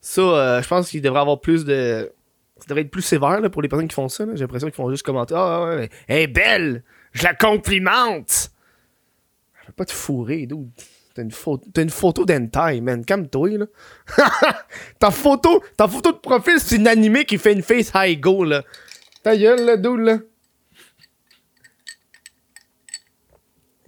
Ça, 0.00 0.20
euh, 0.22 0.62
je 0.62 0.68
pense 0.68 0.90
qu'il 0.90 1.02
devrait 1.02 1.20
avoir 1.20 1.40
plus 1.40 1.64
de. 1.64 2.10
Ça 2.58 2.66
devrait 2.68 2.82
être 2.82 2.90
plus 2.90 3.02
sévère 3.02 3.40
pour 3.50 3.62
les 3.62 3.68
personnes 3.68 3.88
qui 3.88 3.94
font 3.94 4.08
ça. 4.08 4.24
J'ai 4.34 4.40
l'impression 4.40 4.68
qu'ils 4.68 4.74
font 4.74 4.90
juste 4.90 5.02
commenter 5.02 5.34
Ah 5.36 5.64
ouais, 5.64 5.88
elle 6.08 6.22
est 6.22 6.26
belle! 6.26 6.84
Je 7.12 7.24
la 7.24 7.34
complimente! 7.34 8.50
Je 9.62 9.66
vais 9.66 9.72
pas 9.72 9.84
te 9.84 9.92
fourrer, 9.92 10.46
dude. 10.46 10.70
T'as 11.14 11.22
une, 11.82 11.90
photo, 11.90 12.24
d'hentai, 12.24 12.80
man. 12.80 13.04
Calme-toi, 13.04 13.58
là. 13.58 13.66
ta 14.98 15.10
photo, 15.10 15.62
ta 15.76 15.88
photo 15.88 16.12
de 16.12 16.18
profil, 16.18 16.60
c'est 16.60 16.76
une 16.76 16.86
animée 16.86 17.24
qui 17.24 17.36
fait 17.36 17.52
une 17.52 17.62
face 17.62 17.90
high 17.94 18.18
go, 18.20 18.44
là. 18.44 18.62
Ta 19.22 19.36
gueule, 19.36 19.66
le 19.66 19.76
doule, 19.76 20.02
là. 20.02 20.18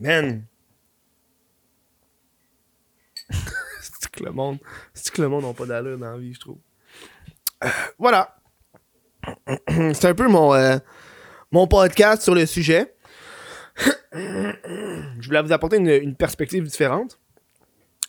Man. 0.01 0.44
le 4.24 4.32
monde. 4.32 4.58
C'est 4.94 5.12
que 5.12 5.22
le 5.22 5.28
monde 5.28 5.44
n'a 5.44 5.52
pas 5.52 5.66
d'allure 5.66 5.98
dans 5.98 6.12
la 6.12 6.18
vie, 6.18 6.35
je 6.35 6.40
trouve. 6.40 6.58
Euh, 7.64 7.68
voilà. 7.98 8.37
c'est 9.66 10.06
un 10.06 10.14
peu 10.14 10.28
mon, 10.28 10.54
euh, 10.54 10.78
mon 11.50 11.66
podcast 11.66 12.22
sur 12.22 12.35
le 12.35 12.46
sujet. 12.46 12.94
je 14.12 15.26
voulais 15.26 15.42
vous 15.42 15.52
apporter 15.52 15.76
une, 15.76 16.14
perspective 16.14 16.64
différente. 16.64 17.18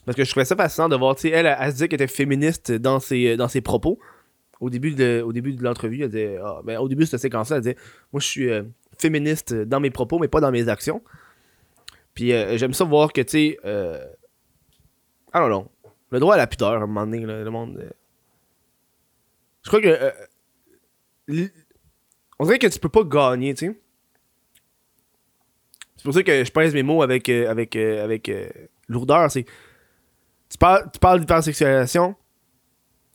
Parce 0.06 0.17
que 0.17 0.23
je 0.26 0.32
trouvais 0.32 0.45
ça 0.45 0.56
fascinant 0.56 0.89
de 0.89 0.97
voir, 0.97 1.15
tu 1.15 1.21
sais, 1.21 1.30
elle, 1.30 1.45
elle, 1.45 1.67
se 1.67 1.73
disait 1.73 1.88
qu'elle 1.88 2.02
était 2.02 2.13
féministe 2.13 2.73
dans 2.73 2.99
ses, 2.99 3.38
dans 3.38 3.47
ses 3.47 3.62
propos 3.62 3.99
au 4.63 4.69
début 4.69 4.91
de, 4.91 5.26
de 5.30 5.63
l'entrevue, 5.63 6.04
elle 6.04 6.10
disait, 6.10 6.39
ah, 6.41 6.62
ben, 6.63 6.80
au 6.80 6.88
début 6.88 7.04
de 7.04 7.10
cette 7.10 7.19
séquence-là, 7.19 7.58
elle 7.58 7.63
disait, 7.63 7.78
moi 8.13 8.21
je 8.21 8.28
suis 8.28 8.49
euh, 8.49 8.63
féministe 8.97 9.54
dans 9.54 9.82
mes 9.82 9.89
propos, 9.89 10.19
mais 10.19 10.30
pas 10.30 10.39
dans 10.39 10.52
mes 10.52 10.69
actions. 10.69 11.02
Puis 12.13 12.32
euh, 12.32 12.58
j'aime 12.58 12.73
ça 12.73 12.86
voir 12.86 13.12
que, 13.12 13.21
tu 13.21 13.30
sais, 13.30 13.60
euh... 13.65 14.06
non, 15.36 15.49
non, 15.49 15.67
le 16.13 16.19
droit 16.19 16.36
à 16.36 16.38
la 16.38 16.47
pudeur, 16.47 16.73
à 16.73 16.76
un 16.78 16.88
moment 16.88 17.06
donné, 17.06 17.19
le 17.19 17.49
monde. 17.49 17.78
Euh, 17.80 17.89
je 19.63 19.69
crois 19.69 19.82
que. 19.82 20.12
On 22.39 22.45
dirait 22.45 22.60
que 22.60 22.67
tu 22.67 22.80
peux 22.80 22.89
pas 22.89 23.04
gagner, 23.04 23.54
tu 23.54 23.67
sais. 23.67 23.80
C'est 25.95 26.04
pour 26.04 26.13
ça 26.13 26.23
que 26.23 26.43
je 26.43 26.52
pèse 26.52 26.73
mes 26.73 26.84
mots 26.84 27.02
avec, 27.02 27.30
avec, 27.30 27.76
avec 27.76 28.32
lourdeur. 28.88 29.32
C'est. 29.32 29.45
Tu 30.49 30.58
parles, 30.58 30.89
tu 30.91 30.99
parles 30.99 31.19
d'hypersexualisation, 31.19 32.15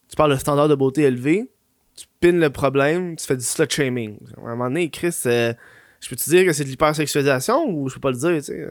tu 0.09 0.15
parles 0.15 0.31
de 0.31 0.37
standard 0.37 0.67
de 0.67 0.75
beauté 0.75 1.03
élevé, 1.03 1.49
tu 1.95 2.05
pines 2.19 2.39
le 2.39 2.49
problème, 2.49 3.15
tu 3.15 3.25
fais 3.25 3.37
du 3.37 3.43
slut 3.43 3.69
shaming. 3.69 4.17
À 4.37 4.39
un 4.41 4.55
moment 4.55 4.65
donné, 4.65 4.89
Chris, 4.89 5.15
euh, 5.25 5.53
je 6.01 6.09
peux 6.09 6.17
te 6.17 6.29
dire 6.29 6.45
que 6.45 6.51
c'est 6.51 6.65
de 6.65 6.69
l'hypersexualisation 6.69 7.65
ou 7.69 7.87
je 7.87 7.93
peux 7.93 8.01
pas 8.01 8.11
le 8.11 8.17
dire, 8.17 8.35
tu 8.37 8.41
sais. 8.41 8.67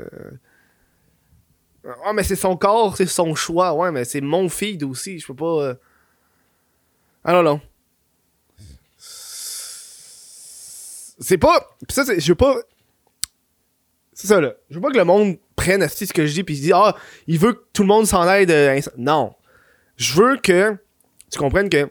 Ah, 2.05 2.13
mais 2.13 2.23
c'est 2.23 2.37
son 2.37 2.57
corps, 2.57 2.97
c'est 2.97 3.07
son 3.07 3.35
choix. 3.35 3.73
Ouais, 3.75 3.91
mais 3.91 4.05
c'est 4.05 4.21
mon 4.21 4.49
feed 4.49 4.83
aussi. 4.83 5.19
Je 5.19 5.27
peux 5.27 5.35
pas. 5.35 5.63
Euh... 5.63 5.75
Ah 7.25 7.33
non, 7.33 7.43
non. 7.43 7.61
C'est 11.21 11.39
pas. 11.39 11.77
Pis 11.87 11.95
ça, 11.95 12.05
je 12.17 12.29
veux 12.29 12.35
pas. 12.35 12.57
C'est 14.13 14.27
ça, 14.27 14.41
là. 14.41 14.55
Je 14.71 14.77
veux 14.77 14.81
pas 14.81 14.91
que 14.91 14.99
le 14.99 15.05
monde 15.05 15.39
prenne 15.57 15.87
ce 15.89 16.13
que 16.13 16.27
je 16.27 16.33
dis 16.33 16.45
puis 16.45 16.57
se 16.57 16.63
dise 16.63 16.73
Ah, 16.75 16.97
il 17.27 17.39
veut 17.39 17.53
que 17.53 17.65
tout 17.73 17.83
le 17.83 17.89
monde 17.89 18.07
s'en 18.07 18.29
aide. 18.33 18.53
Non. 18.97 19.35
Je 19.97 20.15
veux 20.15 20.37
que 20.37 20.77
tu 21.31 21.39
comprennes 21.39 21.69
que 21.69 21.91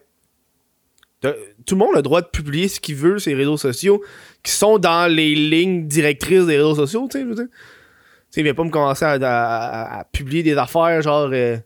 tout 1.66 1.76
le 1.76 1.78
monde 1.78 1.94
a 1.94 1.98
le 1.98 2.04
droit 2.04 2.22
de 2.22 2.28
publier 2.28 2.68
ce 2.68 2.80
qu'il 2.80 2.96
veut 2.96 3.20
sur 3.20 3.32
les 3.32 3.36
réseaux 3.36 3.58
sociaux 3.58 4.04
qui 4.44 4.52
sont 4.52 4.78
dans 4.78 5.12
les 5.12 5.36
lignes 5.36 5.88
directrices 5.88 6.46
des 6.46 6.58
réseaux 6.58 6.76
sociaux, 6.76 7.08
tu 7.12 7.20
sais, 7.20 7.36
tu 7.36 7.50
sais. 8.30 8.42
il 8.42 8.56
pas 8.56 8.64
me 8.64 8.70
commencer 8.70 9.06
à, 9.06 10.08
publier 10.12 10.44
des 10.44 10.58
affaires 10.58 11.02
genre 11.02 11.30
euh, 11.32 11.58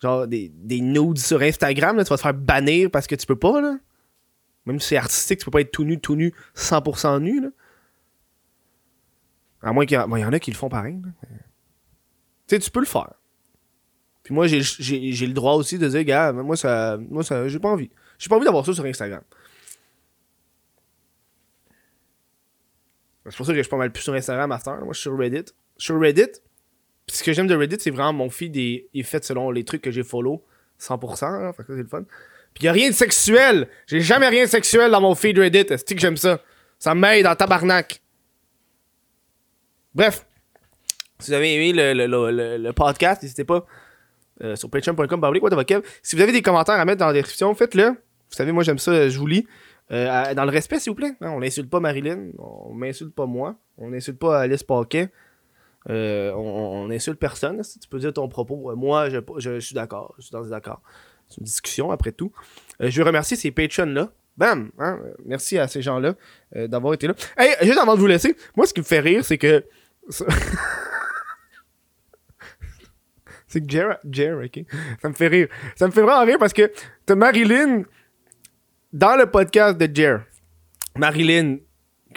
genre 0.00 0.26
des, 0.26 0.50
des 0.54 0.80
nudes 0.80 1.18
sur 1.18 1.40
Instagram, 1.42 1.96
là, 1.96 2.04
tu 2.04 2.10
vas 2.10 2.16
te 2.16 2.22
faire 2.22 2.34
bannir 2.34 2.90
parce 2.90 3.06
que 3.06 3.14
tu 3.14 3.26
peux 3.26 3.36
pas, 3.36 3.60
là. 3.60 3.78
Même 4.66 4.78
si 4.78 4.88
c'est 4.88 4.96
artistique, 4.96 5.40
tu 5.40 5.44
peux 5.44 5.50
pas 5.50 5.60
être 5.60 5.72
tout 5.72 5.84
nu, 5.84 5.98
tout 5.98 6.16
nu, 6.16 6.32
100% 6.56 7.20
nu, 7.20 7.40
là. 7.40 7.48
À 9.62 9.72
moins 9.72 9.86
qu'il 9.86 9.96
y, 9.96 10.00
en 10.00 10.32
a 10.32 10.38
qui 10.40 10.50
le 10.50 10.56
font 10.56 10.68
pareil, 10.68 11.00
Tu 11.02 11.28
sais, 12.48 12.58
tu 12.58 12.70
peux 12.70 12.80
le 12.80 12.86
faire. 12.86 13.14
Puis 14.24 14.34
moi, 14.34 14.46
j'ai 14.48 14.58
le 14.58 15.32
droit 15.32 15.54
aussi 15.54 15.78
de 15.78 15.88
dire, 15.88 16.02
gars, 16.04 16.32
moi, 16.32 16.56
ça, 16.56 16.98
moi, 17.10 17.22
ça, 17.22 17.46
j'ai 17.46 17.60
pas 17.60 17.68
envie. 17.68 17.90
J'ai 18.18 18.28
pas 18.28 18.36
envie 18.36 18.44
d'avoir 18.44 18.66
ça 18.66 18.72
sur 18.72 18.84
Instagram. 18.84 19.22
C'est 23.28 23.36
pour 23.36 23.46
ça 23.46 23.52
que 23.52 23.58
je 23.58 23.62
suis 23.62 23.70
pas 23.70 23.76
mal 23.76 23.92
plus 23.92 24.02
sur 24.02 24.14
Instagram 24.14 24.50
à 24.50 24.60
Moi, 24.66 24.88
je 24.90 24.98
suis 24.98 25.02
sur 25.02 25.16
Reddit. 25.16 25.44
Sur 25.76 26.00
Reddit, 26.00 26.40
Pis 27.06 27.16
ce 27.16 27.22
que 27.22 27.32
j'aime 27.32 27.46
de 27.46 27.54
Reddit, 27.54 27.76
c'est 27.80 27.90
vraiment 27.90 28.12
mon 28.12 28.30
feed 28.30 28.56
est, 28.56 29.02
fait 29.02 29.24
selon 29.24 29.50
les 29.50 29.64
trucs 29.64 29.82
que 29.82 29.90
j'ai 29.90 30.02
follow. 30.02 30.44
100%, 30.80 31.24
hein, 31.24 31.52
fait 31.52 31.64
que 31.64 31.76
c'est 31.76 31.82
le 31.82 31.88
fun. 31.88 32.04
Pis 32.54 32.64
y 32.64 32.68
a 32.68 32.72
rien 32.72 32.90
de 32.90 32.94
sexuel. 32.94 33.68
J'ai 33.86 34.00
jamais 34.00 34.28
rien 34.28 34.44
de 34.44 34.48
sexuel 34.50 34.90
dans 34.90 35.00
mon 35.00 35.14
feed 35.14 35.38
Reddit. 35.38 35.66
C'est 35.68 35.94
que 35.94 36.00
j'aime 36.00 36.16
ça? 36.16 36.40
Ça 36.78 36.94
m'aide 36.94 37.26
en 37.26 37.36
tabarnak. 37.36 38.02
Bref. 39.94 40.26
Si 41.20 41.30
vous 41.30 41.34
avez 41.34 41.54
aimé 41.54 41.72
le, 41.72 42.06
le, 42.06 42.30
le, 42.30 42.56
le 42.58 42.72
podcast, 42.72 43.22
n'hésitez 43.22 43.44
pas 43.44 43.64
euh, 44.42 44.56
sur 44.56 44.68
patreon.com. 44.70 45.20
Si 46.02 46.16
vous 46.16 46.22
avez 46.22 46.32
des 46.32 46.42
commentaires 46.42 46.74
à 46.74 46.84
mettre 46.84 46.98
dans 46.98 47.06
la 47.06 47.12
description, 47.12 47.54
faites-le. 47.54 47.90
Vous 47.90 48.36
savez, 48.36 48.50
moi 48.50 48.64
j'aime 48.64 48.78
ça, 48.78 49.08
je 49.08 49.18
vous 49.18 49.26
lis. 49.26 49.46
Euh, 49.92 50.34
dans 50.34 50.44
le 50.44 50.50
respect, 50.50 50.78
s'il 50.80 50.90
vous 50.90 50.96
plaît. 50.96 51.14
on 51.20 51.40
n'insulte 51.40 51.68
pas 51.68 51.80
Marilyn, 51.80 52.28
on 52.38 52.72
m'insulte 52.72 53.14
pas 53.14 53.26
moi, 53.26 53.56
on 53.76 53.90
n'insulte 53.90 54.18
pas 54.18 54.40
Alice 54.40 54.62
Paquet. 54.62 55.10
Euh, 55.90 56.32
on, 56.32 56.90
insulte 56.90 57.18
personne. 57.18 57.62
Si 57.62 57.78
tu 57.78 57.88
peux 57.88 57.98
dire 57.98 58.12
ton 58.12 58.28
propos. 58.28 58.74
moi, 58.76 59.08
je, 59.10 59.58
suis 59.60 59.74
d'accord. 59.74 60.14
Je 60.18 60.22
suis 60.22 60.32
dans 60.32 60.46
d'accord. 60.46 60.80
C'est 61.28 61.38
une 61.38 61.44
discussion 61.44 61.90
après 61.90 62.12
tout. 62.12 62.32
je 62.80 62.96
veux 63.00 63.06
remercier 63.06 63.36
ces 63.36 63.50
patrons-là. 63.50 64.12
Bam! 64.36 64.70
Hein, 64.78 64.98
merci 65.26 65.58
à 65.58 65.68
ces 65.68 65.82
gens-là 65.82 66.14
d'avoir 66.54 66.94
été 66.94 67.06
là. 67.06 67.14
Hey, 67.36 67.54
juste 67.62 67.78
avant 67.78 67.94
de 67.94 68.00
vous 68.00 68.06
laisser, 68.06 68.34
moi, 68.56 68.66
ce 68.66 68.72
qui 68.72 68.80
me 68.80 68.84
fait 68.84 69.00
rire, 69.00 69.24
c'est 69.24 69.38
que. 69.38 69.64
c'est 73.46 73.60
que 73.60 73.68
Jer, 73.70 73.98
Jer, 74.10 74.38
ok? 74.42 74.64
Ça 75.02 75.08
me 75.08 75.14
fait 75.14 75.28
rire. 75.28 75.48
Ça 75.76 75.86
me 75.86 75.92
fait 75.92 76.00
vraiment 76.02 76.24
rire 76.24 76.38
parce 76.38 76.52
que 76.52 76.72
t'as 77.04 77.16
Marilyn 77.16 77.82
dans 78.92 79.16
le 79.16 79.26
podcast 79.26 79.78
de 79.78 79.88
Jer. 79.94 80.20
Marilyn 80.96 81.58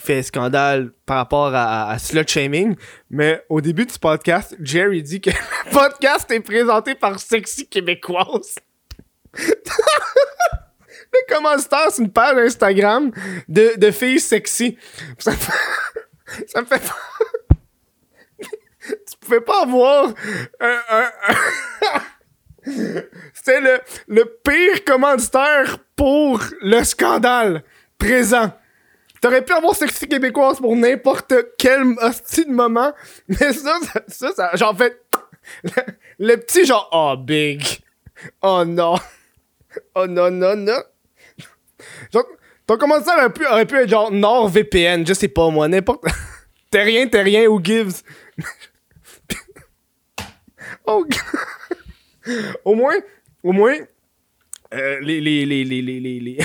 fait 0.01 0.23
scandale 0.23 0.91
par 1.05 1.17
rapport 1.17 1.51
à, 1.53 1.97
slut 1.99 2.27
shaming, 2.27 2.75
mais 3.09 3.43
au 3.47 3.61
début 3.61 3.85
du 3.85 3.97
podcast, 3.97 4.55
Jerry 4.59 5.01
dit 5.01 5.21
que 5.21 5.29
le 5.65 5.71
podcast 5.71 6.29
est 6.31 6.41
présenté 6.41 6.95
par 6.95 7.19
Sexy 7.19 7.67
Québécoise. 7.67 8.55
le 9.37 11.33
commentaire, 11.33 11.91
c'est 11.91 12.01
une 12.01 12.11
page 12.11 12.37
Instagram 12.37 13.11
de, 13.47 13.77
de 13.77 13.91
filles 13.91 14.19
sexy. 14.19 14.77
Ça 15.17 15.31
me 15.31 15.37
fait, 15.37 16.45
ça 16.47 16.61
me 16.61 16.65
fait 16.65 16.81
tu 18.87 19.17
pouvais 19.19 19.41
pas 19.41 19.63
avoir 19.63 20.13
un, 20.59 20.79
un, 20.89 21.11
C'était 23.45 23.61
le, 23.61 23.79
le 24.07 24.25
pire 24.43 24.83
commanditaire 24.85 25.77
pour 25.95 26.41
le 26.61 26.83
scandale 26.83 27.63
présent. 27.95 28.51
T'aurais 29.21 29.45
pu 29.45 29.53
avoir 29.53 29.75
sexy 29.75 30.07
québécoise 30.07 30.59
pour 30.59 30.75
n'importe 30.75 31.31
quel 31.55 31.83
hostie 32.01 32.47
moment, 32.47 32.91
mais 33.27 33.53
ça, 33.53 33.77
ça, 34.07 34.31
ça, 34.33 34.55
genre 34.55 34.75
fait 34.75 34.99
le, 36.19 36.37
petit 36.37 36.65
genre 36.65 36.89
oh 36.91 37.15
big, 37.17 37.63
oh 38.41 38.63
non, 38.65 38.95
oh 39.95 40.07
non 40.07 40.31
non 40.31 40.55
non. 40.55 40.81
Genre, 42.11 42.25
ton 42.65 42.77
commentaire 42.77 43.13
aurait 43.15 43.33
pu, 43.33 43.45
aurait 43.45 43.67
pu 43.67 43.75
être 43.75 43.89
genre 43.89 44.11
NordVPN, 44.11 45.05
je 45.05 45.13
sais 45.13 45.27
pas 45.27 45.49
moi, 45.51 45.67
n'importe. 45.67 46.03
t'es 46.71 46.81
rien, 46.81 47.07
t'es 47.07 47.21
rien, 47.21 47.47
who 47.47 47.63
gives? 47.63 48.01
oh, 50.87 51.05
au 52.63 52.73
moins, 52.73 52.95
au 53.45 53.51
moins, 53.51 53.75
euh, 54.73 54.99
les, 55.01 55.21
les, 55.21 55.45
les, 55.45 55.63
les, 55.63 56.37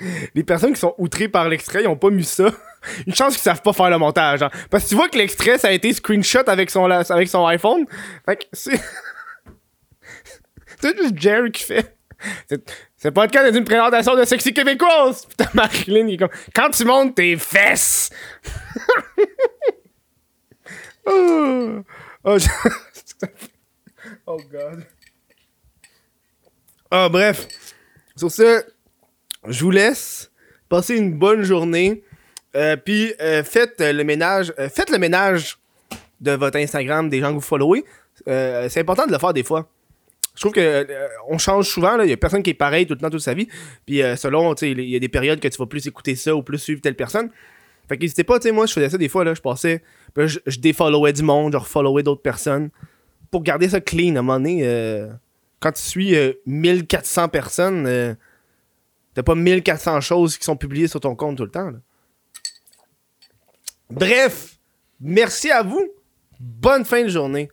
les, 0.34 0.44
personnes 0.44 0.74
qui 0.74 0.80
sont 0.80 0.94
outrées 0.98 1.28
par 1.28 1.48
l'extrait, 1.48 1.82
ils 1.82 1.88
ont 1.88 1.96
pas 1.96 2.10
mis 2.10 2.24
ça. 2.24 2.50
Une 3.06 3.14
chance 3.14 3.32
qu'ils 3.32 3.42
savent 3.42 3.62
pas 3.62 3.72
faire 3.72 3.88
le 3.88 3.96
montage. 3.96 4.42
Hein. 4.42 4.50
Parce 4.68 4.84
que 4.84 4.90
tu 4.90 4.94
vois 4.94 5.08
que 5.08 5.16
l'extrait, 5.16 5.56
ça 5.56 5.68
a 5.68 5.70
été 5.70 5.90
screenshot 5.94 6.42
avec 6.46 6.68
son, 6.68 6.84
avec 6.84 7.28
son 7.28 7.46
iPhone. 7.46 7.86
Fait 8.26 8.36
que 8.36 8.44
c'est. 8.52 8.76
c'est 10.80 10.96
juste 10.98 11.18
Jerry 11.18 11.50
qui 11.50 11.62
fait. 11.62 11.96
Pas 13.14 13.24
le 13.24 13.30
cas 13.30 13.50
d'une 13.50 13.64
présentation 13.64 14.14
de 14.14 14.24
sexy 14.24 14.52
québécoise. 14.52 15.24
Putain, 15.24 15.48
Marilyn, 15.54 16.08
il 16.08 16.14
est 16.14 16.18
comme. 16.18 16.28
Quand 16.54 16.68
tu 16.68 16.84
montes 16.84 17.14
tes 17.14 17.38
fesses. 17.38 18.10
oh, 21.06 21.80
oh, 22.24 22.36
oh 24.26 24.40
god. 24.52 24.84
Ah, 26.92 27.08
bref. 27.08 27.46
Sur 28.16 28.32
ce, 28.32 28.64
je 29.46 29.62
vous 29.62 29.70
laisse. 29.70 30.32
Passez 30.68 30.96
une 30.96 31.16
bonne 31.16 31.42
journée. 31.42 32.02
Euh, 32.56 32.76
puis 32.76 33.14
euh, 33.20 33.44
faites 33.44 33.80
le 33.80 34.02
ménage. 34.02 34.52
Euh, 34.58 34.68
faites 34.68 34.90
le 34.90 34.98
ménage 34.98 35.58
de 36.20 36.32
votre 36.32 36.58
Instagram, 36.58 37.08
des 37.08 37.20
gens 37.20 37.28
que 37.28 37.34
vous 37.34 37.40
followez. 37.40 37.84
c'est 38.26 38.78
important 38.78 39.06
de 39.06 39.12
le 39.12 39.18
faire 39.18 39.32
des 39.32 39.44
fois. 39.44 39.70
Je 40.34 40.40
trouve 40.40 40.52
que 40.52 40.86
on 41.28 41.38
change 41.38 41.68
souvent. 41.68 42.00
Il 42.00 42.10
y 42.10 42.12
a 42.12 42.16
personne 42.16 42.42
qui 42.42 42.50
est 42.50 42.54
pareil 42.54 42.86
tout 42.86 42.94
le 42.94 43.00
temps, 43.00 43.10
toute 43.10 43.20
sa 43.20 43.34
vie. 43.34 43.46
Puis 43.86 44.02
selon, 44.16 44.52
il 44.54 44.80
y 44.80 44.96
a 44.96 44.98
des 44.98 45.08
périodes 45.08 45.38
que 45.38 45.48
tu 45.48 45.58
vas 45.58 45.66
plus 45.66 45.86
écouter 45.86 46.16
ça 46.16 46.34
ou 46.34 46.42
plus 46.42 46.58
suivre 46.58 46.80
telle 46.80 46.96
personne. 46.96 47.30
Fait 47.88 47.96
que 47.96 48.02
n'hésitez 48.02 48.24
pas, 48.24 48.38
tu 48.38 48.48
sais, 48.48 48.52
moi 48.52 48.66
je 48.66 48.72
faisais 48.72 48.88
ça 48.88 48.98
des 48.98 49.08
fois, 49.08 49.24
là, 49.24 49.34
je 49.34 49.40
passais, 49.40 49.82
je, 50.16 50.38
je 50.46 50.58
défollowais 50.58 51.12
du 51.12 51.22
monde, 51.22 51.52
je 51.52 51.58
refollowais 51.58 52.02
d'autres 52.02 52.22
personnes. 52.22 52.70
Pour 53.30 53.42
garder 53.42 53.68
ça 53.68 53.80
clean, 53.80 54.16
à 54.16 54.18
un 54.18 54.22
moment 54.22 54.38
donné, 54.38 54.62
quand 55.60 55.72
tu 55.72 55.82
suis 55.82 56.16
1400 56.46 57.28
personnes, 57.28 58.16
T'as 59.14 59.22
pas 59.22 59.34
1400 59.34 60.00
choses 60.00 60.38
qui 60.38 60.44
sont 60.44 60.56
publiées 60.56 60.88
sur 60.88 61.00
ton 61.00 61.16
compte 61.16 61.36
tout 61.36 61.44
le 61.44 61.50
temps. 61.50 61.72
Bref, 63.90 64.56
merci 65.00 65.50
à 65.50 65.62
vous. 65.62 65.90
Bonne 66.38 66.84
fin 66.84 67.02
de 67.02 67.08
journée. 67.08 67.50